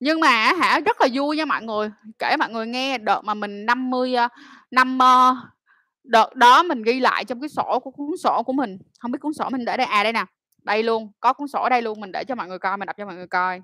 [0.00, 3.34] Nhưng mà hả, rất là vui nha mọi người, kể mọi người nghe đợt mà
[3.34, 4.14] mình 50,
[4.70, 5.36] năm, ờ, ờ,
[6.04, 9.18] đợt đó mình ghi lại trong cái sổ của cuốn sổ của mình, không biết
[9.22, 10.24] cuốn sổ mình để đây à, đây nè,
[10.64, 12.86] đây luôn, có cuốn sổ ở đây luôn, mình để cho mọi người coi, mình
[12.86, 13.62] đọc cho mọi người coi.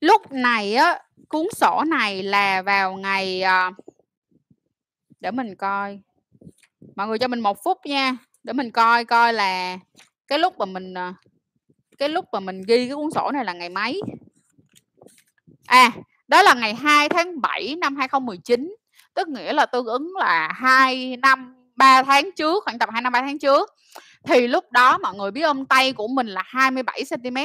[0.00, 3.70] Lúc này á, cuốn sổ này là vào ngày, ờ,
[5.20, 6.00] để mình coi,
[6.96, 9.78] mọi người cho mình một phút nha, để mình coi coi là
[10.28, 11.12] cái lúc mà mình, ờ,
[11.98, 14.00] cái lúc mà mình ghi cái cuốn sổ này là ngày mấy.
[15.66, 15.90] À,
[16.28, 18.76] đó là ngày 2 tháng 7 năm 2019,
[19.14, 23.12] tức nghĩa là tương ứng là 2 năm 3 tháng trước, khoảng tầm 2 năm
[23.12, 23.74] 3 tháng trước.
[24.24, 27.36] Thì lúc đó mọi người biết không Tay của mình là 27 cm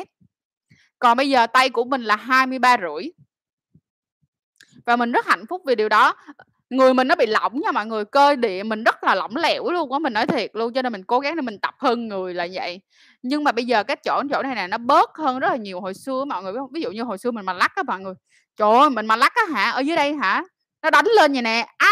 [0.99, 3.11] còn bây giờ tay của mình là 23,5.
[4.85, 6.13] Và mình rất hạnh phúc vì điều đó.
[6.69, 9.71] Người mình nó bị lỏng nha mọi người, cơ địa mình rất là lỏng lẻo
[9.71, 12.07] luôn á, mình nói thiệt luôn, cho nên mình cố gắng để mình tập hơn
[12.07, 12.81] người là vậy.
[13.21, 15.81] Nhưng mà bây giờ cái chỗ chỗ này nè, nó bớt hơn rất là nhiều
[15.81, 16.59] hồi xưa mọi người biết?
[16.73, 18.13] Ví dụ như hồi xưa mình mà lắc á mọi người,
[18.57, 20.43] trời ơi, mình mà lắc á hả, ở dưới đây hả,
[20.81, 21.91] nó đánh lên vậy nè, á!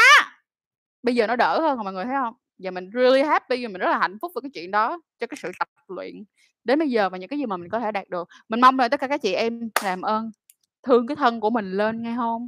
[1.03, 3.69] Bây giờ nó đỡ hơn rồi mọi người thấy không và mình really happy và
[3.69, 6.23] mình rất là hạnh phúc về cái chuyện đó, cho cái sự tập luyện
[6.63, 8.27] đến bây giờ và những cái gì mà mình có thể đạt được.
[8.49, 10.31] Mình mong là tất cả các chị em làm ơn
[10.83, 12.47] thương cái thân của mình lên nghe không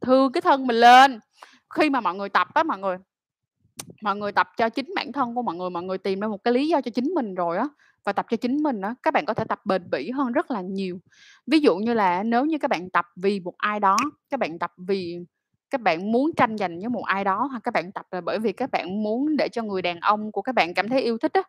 [0.00, 1.20] Thương cái thân mình lên.
[1.74, 2.96] Khi mà mọi người tập á mọi người,
[4.02, 6.44] mọi người tập cho chính bản thân của mọi người, mọi người tìm ra một
[6.44, 7.68] cái lý do cho chính mình rồi á,
[8.04, 10.50] và tập cho chính mình á, các bạn có thể tập bền bỉ hơn rất
[10.50, 10.98] là nhiều.
[11.46, 13.96] Ví dụ như là nếu như các bạn tập vì một ai đó,
[14.30, 15.18] các bạn tập vì
[15.70, 18.38] các bạn muốn tranh giành với một ai đó, hoặc các bạn tập là bởi
[18.38, 21.18] vì các bạn muốn để cho người đàn ông của các bạn cảm thấy yêu
[21.18, 21.42] thích á,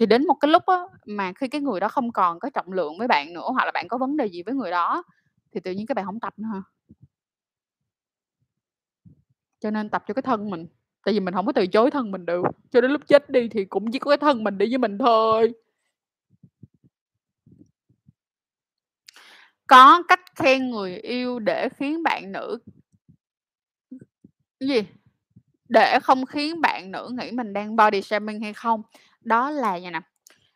[0.00, 2.72] thì đến một cái lúc á, mà khi cái người đó không còn có trọng
[2.72, 5.02] lượng với bạn nữa, hoặc là bạn có vấn đề gì với người đó,
[5.54, 6.62] thì tự nhiên các bạn không tập nữa?
[9.60, 10.66] Cho nên tập cho cái thân mình,
[11.04, 13.48] tại vì mình không có từ chối thân mình được, cho đến lúc chết đi
[13.48, 15.52] thì cũng chỉ có cái thân mình đi với mình thôi.
[19.66, 22.58] Có cách khen người yêu để khiến bạn nữ
[24.60, 24.82] cái gì?
[25.68, 28.82] Để không khiến bạn nữ nghĩ mình đang body shaming hay không?
[29.20, 30.00] Đó là vầy nè,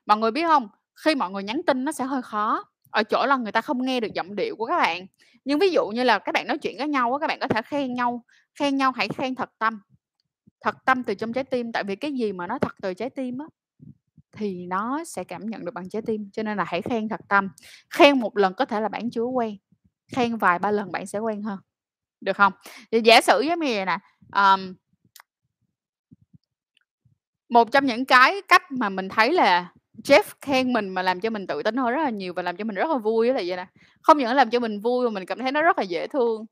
[0.06, 0.68] mọi người biết hông?
[1.04, 3.84] Khi mọi người nhắn tin nó sẽ hơi khó, ở chỗ là người ta không
[3.84, 5.06] nghe được giọng điệu của các bạn.
[5.44, 7.48] Nhưng ví dụ như là các bạn nói chuyện với nhau á, các bạn có
[7.48, 8.24] thể khen nhau,
[8.54, 9.80] khen nhau hãy khen thật tâm,
[10.60, 13.10] thật tâm từ trong trái tim, tại vì cái gì mà nó thật từ trái
[13.10, 13.46] tim á,
[14.32, 17.20] thì nó sẽ cảm nhận được bằng trái tim, cho nên là hãy khen thật
[17.28, 17.48] tâm.
[17.90, 19.56] Khen một lần có thể là bạn chưa quen,
[20.12, 21.58] khen vài ba lần bạn sẽ quen hơn,
[22.20, 22.52] được không?
[22.92, 23.98] Thì giả sử giống như vậy nè,
[24.36, 24.74] um,
[27.48, 29.72] một trong những cái cách mà mình thấy là
[30.04, 32.56] Jeff khen mình mà làm cho mình tự tin hơn rất là nhiều và làm
[32.56, 33.66] cho mình rất là vui là vậy nè.
[34.02, 36.46] Không những làm cho mình vui mà mình cảm thấy nó rất là dễ thương.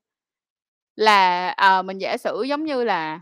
[0.95, 3.19] Là, uh, mình giả sử giống như là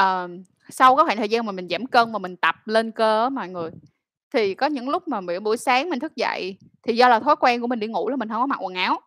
[0.00, 0.30] uh,
[0.68, 3.28] sau cái khoảng thời gian mà mình giảm cân mà mình tập lên cơ á
[3.28, 3.70] mọi người,
[4.34, 7.60] thì có những lúc mà buổi sáng mình thức dậy, thì do là thói quen
[7.60, 9.00] của mình đi ngủ là mình không có mặc quần áo.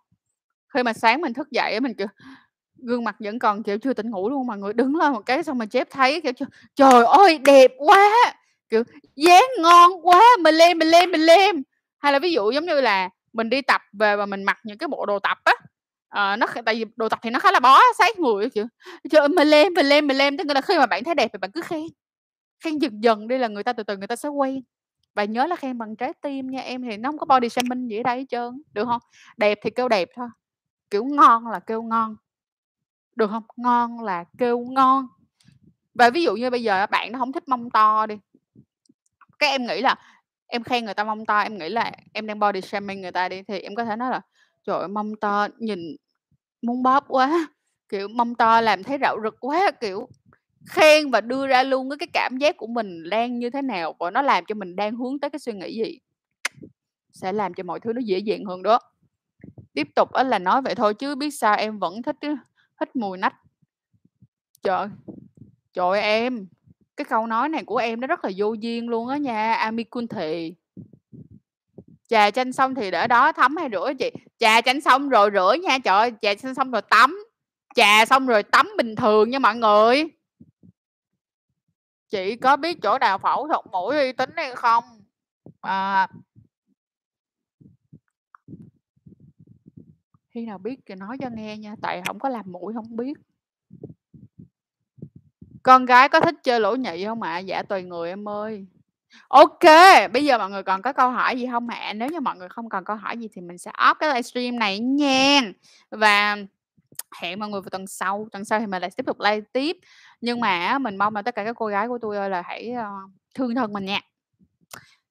[0.73, 2.07] Khi mà sáng mình thức dậy mình, kiểu,
[2.77, 5.43] gương mặt vẫn còn, kiểu, chưa tỉnh ngủ luôn mọi người, đứng lên một cái
[5.43, 6.33] xong mà chép thấy, kiểu,
[6.75, 8.09] "Trời ơi, đẹp quá!"
[8.69, 8.83] Kiểu,
[9.15, 11.63] "Dáng ngon quá, mình lên mình lên mình lên
[11.99, 14.77] Hay là ví dụ giống như là mình đi tập về và mình mặc những
[14.77, 15.53] cái bộ đồ tập á,
[16.09, 18.65] à, nó tại vì đồ tập thì nó khá là bó sát người kiểu,
[19.11, 21.29] "Trời ơi, mình lên mình lên mình lên Tức là khi mà bạn thấy đẹp
[21.33, 21.83] thì bạn cứ khen,
[22.65, 24.61] khen dần dần đi là người ta từ từ người ta sẽ quen.
[25.15, 27.87] Và nhớ là khen bằng trái tim nha em, thì nó không có body shaming
[27.89, 29.01] gì ở đây hết trơn, được không
[29.37, 30.27] Đẹp thì kêu đẹp thôi,
[30.91, 32.15] kiểu, ngon là kêu ngon.
[33.15, 33.43] Được không?
[33.57, 35.07] Ngon là kêu ngon.
[35.95, 38.15] Và ví dụ như bây giờ bạn nó không thích mông to đi
[39.39, 39.95] các em nghĩ là
[40.47, 43.29] em khen người ta mông to, em nghĩ là em đang body shaming người ta
[43.29, 44.21] đi, thì em có thể nói là
[44.67, 45.79] "Trời ơi, mông to nhìn
[46.61, 47.49] muốn bóp quá!"
[47.89, 50.09] Kiểu, "Mông to làm thấy rạo rực quá!" Kiểu,
[50.69, 54.11] khen và đưa ra luôn cái cảm giác của mình đang như thế nào và
[54.11, 55.99] nó làm cho mình đang hướng tới cái suy nghĩ gì.
[57.13, 58.79] Sẽ làm cho mọi thứ nó dễ dàng hơn đó.
[59.73, 62.17] Tiếp tục á là nói vậy thôi chứ biết sao em vẫn thích
[62.79, 63.35] thích mùi nách.
[64.63, 64.87] Trời!
[65.73, 66.47] Trời em,
[66.97, 70.55] cái câu nói này của em nó rất là vô duyên luôn á nha, Amikunthi.
[72.09, 74.11] trà chanh xong thì để đó thấm hay rửa chị?
[74.39, 77.23] trà chanh xong rồi rửa nha, trời trà chanh xong rồi tắm,
[77.75, 80.03] trà xong rồi tắm bình thường nha mọi người.
[82.09, 84.83] Chị có biết chỗ nào phẫu thuật mũi uy tín hay không?
[85.61, 86.07] À.
[90.33, 93.13] Khi nào biết thì nói cho nghe nha, tại không có làm mũi không biết.
[95.63, 97.37] Con gái có thích chơi lỗ nhị không ạ?
[97.39, 98.65] Dạ tùy người em ơi.
[99.27, 99.63] ok
[100.13, 101.93] bây giờ mọi người còn có câu hỏi gì không ạ?
[101.93, 104.59] Nếu như mọi người không còn câu hỏi gì thì mình sẽ off cái livestream
[104.59, 105.41] này nha
[105.89, 106.37] Và
[107.21, 109.77] hẹn mọi người vào tuần sau, tuần sau thì mình lại tiếp tục live tiếp.
[110.21, 112.71] Nhưng mà mình mong là tất cả các cô gái của tôi ơi là hãy,
[112.71, 112.89] ờ,
[113.35, 114.01] thương thân mình nha.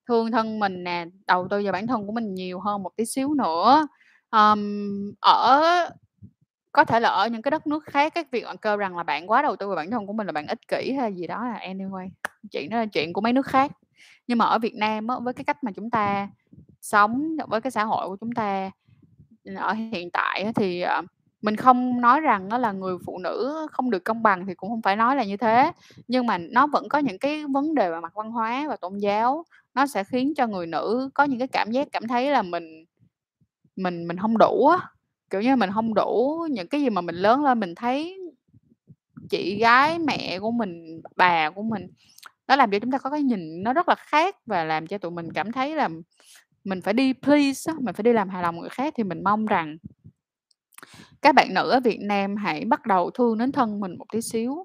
[0.09, 3.05] Thương thân mình nè, đầu tư vào bản thân của mình nhiều hơn một tí
[3.05, 3.87] xíu nữa.
[4.31, 5.61] Ờm, ở
[6.73, 9.03] có thể là ở những cái đất nước khác, các việc bạn kêu rằng là
[9.03, 11.27] bạn quá đầu tư vào bản thân của mình là bạn ích kỷ hay gì
[11.27, 12.09] đó là anyway,
[12.53, 13.73] chuyện đó là chuyện của mấy nước khác.
[14.27, 16.29] Nhưng mà ở Việt Nam á, với cái cách mà chúng ta
[16.83, 18.71] sống, với cái xã hội của chúng ta,
[19.57, 21.03] ở hiện tại á, thì, ờ,
[21.43, 24.71] mình không nói rằng nó là người phụ nữ không được công bằng thì cũng
[24.71, 25.73] không phải nói là như thế.
[26.09, 28.99] Nhưng mà nó vẫn có những cái vấn đề về mặt văn hóa và tôn
[28.99, 32.43] giáo, nó sẽ khiến cho người nữ có những cái cảm giác cảm thấy là
[32.43, 32.85] mình
[33.77, 34.89] mình mình không đủ á,
[35.31, 38.19] kiểu như, mình không đủ những cái gì mà mình lớn lên mình thấy
[39.31, 41.87] chị gái, mẹ của mình, bà của mình,
[42.49, 44.99] nó làm cho chúng ta có cái nhìn nó rất là khác và làm cho
[44.99, 45.89] tụi mình cảm thấy là
[46.65, 48.95] mình phải đi please á, mình phải đi làm hài lòng người khác.
[48.97, 49.77] Thì mình mong rằng
[51.23, 54.21] các bạn nữ ở Việt Nam hãy bắt đầu thương đến thân mình một tí
[54.21, 54.65] xíu.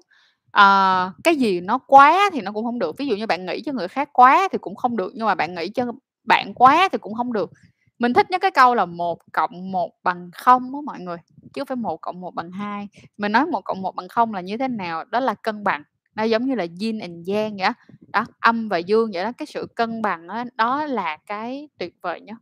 [0.52, 3.62] à, cái gì nó quá thì nó cũng không được, ví dụ như bạn nghĩ
[3.62, 5.86] cho người khác quá thì cũng không được, nhưng mà bạn nghĩ cho
[6.24, 7.50] bạn quá thì cũng không được.
[7.98, 11.16] Mình thích nhất cái câu là 1+1 bằng không á mọi người,
[11.54, 12.88] chứ không phải 1+1 bằng hai
[13.18, 15.04] Mình nói 1+1 bằng không là như thế nào?
[15.04, 15.82] Đó là cân bằng,
[16.14, 17.74] nó giống như là Yin and Yang vậy đó,
[18.12, 21.94] Đó, âm và dương vậy đó, cái sự cân bằng đó, đó là cái tuyệt
[22.02, 22.36] vời nhất.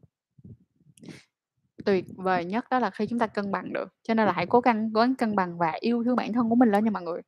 [1.85, 4.47] Tuyệt vời nhất đó là khi chúng ta cân bằng được, cho nên là hãy
[4.47, 6.91] cố gắng cố gắng cân bằng và yêu thương bản thân của mình lên nha
[6.91, 7.23] mọi người.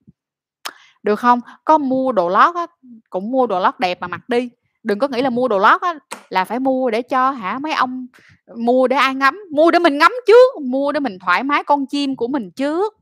[1.02, 2.66] Được không Có mua đồ lót á,
[3.10, 4.50] cũng mua đồ lót đẹp mà mặc đi,
[4.86, 5.94] đừng có nghĩ là mua đồ lót á
[6.28, 8.06] là phải mua để cho hả mấy ông
[8.56, 11.86] mua để ai ngắm, mua để mình ngắm trước, mua để mình thoải mái con
[11.86, 12.94] chim của mình trước,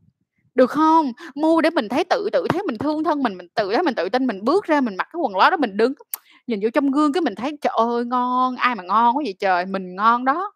[0.55, 3.75] được không Mua để mình thấy tự tự thấy mình thương thân mình, mình tự
[3.75, 5.95] thấy mình tự tin, mình bước ra mình mặc cái quần lót đó mình đứng,
[6.47, 9.35] nhìn vô trong gương cái mình thấy "Trời ơi, ngon, ai mà ngon quá vậy
[9.41, 10.53] trời, mình ngon đó."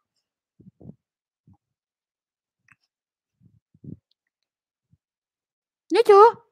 [5.90, 6.47] Nhớ chưa?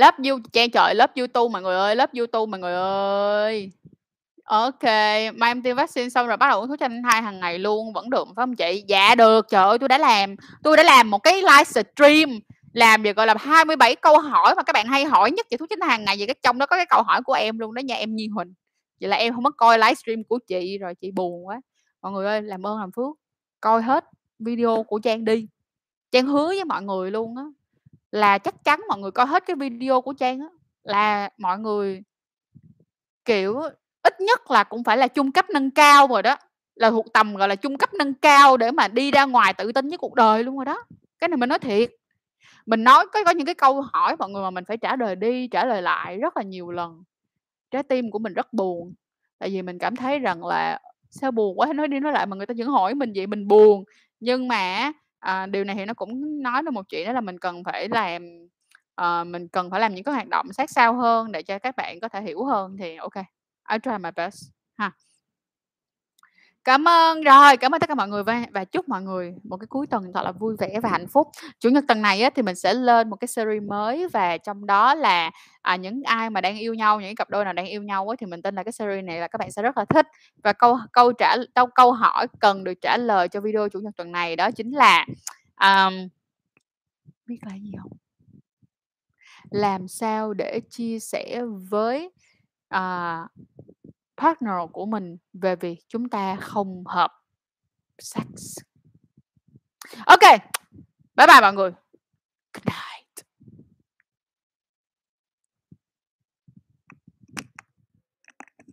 [0.00, 3.70] Lớp du Trang trời, lớp YouTube mọi người ơi, lớp YouTube mọi người ơi.
[4.44, 4.82] ok
[5.34, 7.92] mai em tiêm vaccine xong rồi bắt đầu uống thuốc tránh thai hàng ngày luôn,
[7.92, 8.84] vẫn được phải không chị?
[8.88, 12.40] Dạ được, trời ơi, tôi đã làm tôi đã làm một cái livestream
[12.72, 15.70] làm gì gọi là, 27 câu hỏi mà các bạn hay hỏi nhất về thuốc
[15.70, 17.74] tránh thai hàng ngày, vậy cái trong đó có cái câu hỏi của em luôn
[17.74, 18.54] đó nha, em Nhi Huỳnh.
[19.00, 21.60] Vậy là em không có coi livestream của chị rồi, chị buồn quá.
[22.02, 23.16] Mọi người ơi, làm ơn làm phước,
[23.60, 24.04] coi hết
[24.38, 25.46] video của Trang đi.
[26.12, 27.44] Trang hứa với mọi người luôn á,
[28.10, 30.46] là chắc chắn mọi người coi hết cái video của Trang á,
[30.82, 32.02] là mọi người
[33.24, 33.60] kiểu,
[34.02, 36.36] ít nhất là cũng phải là trung cấp nâng cao rồi đó,
[36.74, 39.72] là thuộc tầm, gọi là, trung cấp nâng cao để mà đi ra ngoài tự
[39.72, 40.84] tin với cuộc đời luôn rồi đó,
[41.18, 41.90] cái này mình nói thiệt.
[42.66, 45.16] Mình nói có có những cái câu hỏi mọi người mà mình phải trả lời
[45.16, 47.02] đi trả lời lại rất là nhiều lần.
[47.70, 48.94] Trái tim của mình rất buồn,
[49.38, 50.80] tại vì mình cảm thấy rằng là
[51.10, 53.48] sao buồn quá, nói đi nói lại mà người ta vẫn hỏi mình vậy, mình
[53.48, 53.84] buồn.
[54.20, 57.38] Nhưng mà à, điều này thì nó cũng nói lên một chuyện đó là mình
[57.38, 58.22] cần phải làm
[58.94, 61.76] ờ, mình cần phải làm những cái hoạt động sát sao hơn để cho các
[61.76, 63.14] bạn có thể hiểu hơn thì ok
[63.72, 64.44] I try my best
[64.78, 64.92] ha.
[66.64, 69.56] Cảm ơn, rồi, cảm ơn tất cả mọi người và, và chúc mọi người một
[69.56, 71.28] cái cuối tuần thật là vui vẻ và hạnh phúc.
[71.60, 74.66] Chủ nhật tuần này á thì mình sẽ lên một cái series mới và trong
[74.66, 75.30] đó là,
[75.62, 78.16] à, những ai mà đang yêu nhau, những cặp đôi nào đang yêu nhau á
[78.18, 80.06] thì mình tin là cái series này là các bạn sẽ rất là thích.
[80.44, 83.96] Và câu câu trả câu câu hỏi cần được trả lời cho video Chủ nhật
[83.96, 85.06] tuần này đó chính là,
[85.60, 86.08] um,
[87.26, 87.92] biết là gì không?
[89.50, 92.10] Làm sao để chia sẻ với,
[92.74, 93.30] uh,
[94.20, 97.12] partner của mình về việc chúng ta không hợp
[97.98, 98.26] sex?
[100.06, 100.20] Ok,
[101.16, 101.70] bye bye mọi người.
[102.52, 102.99] Good night.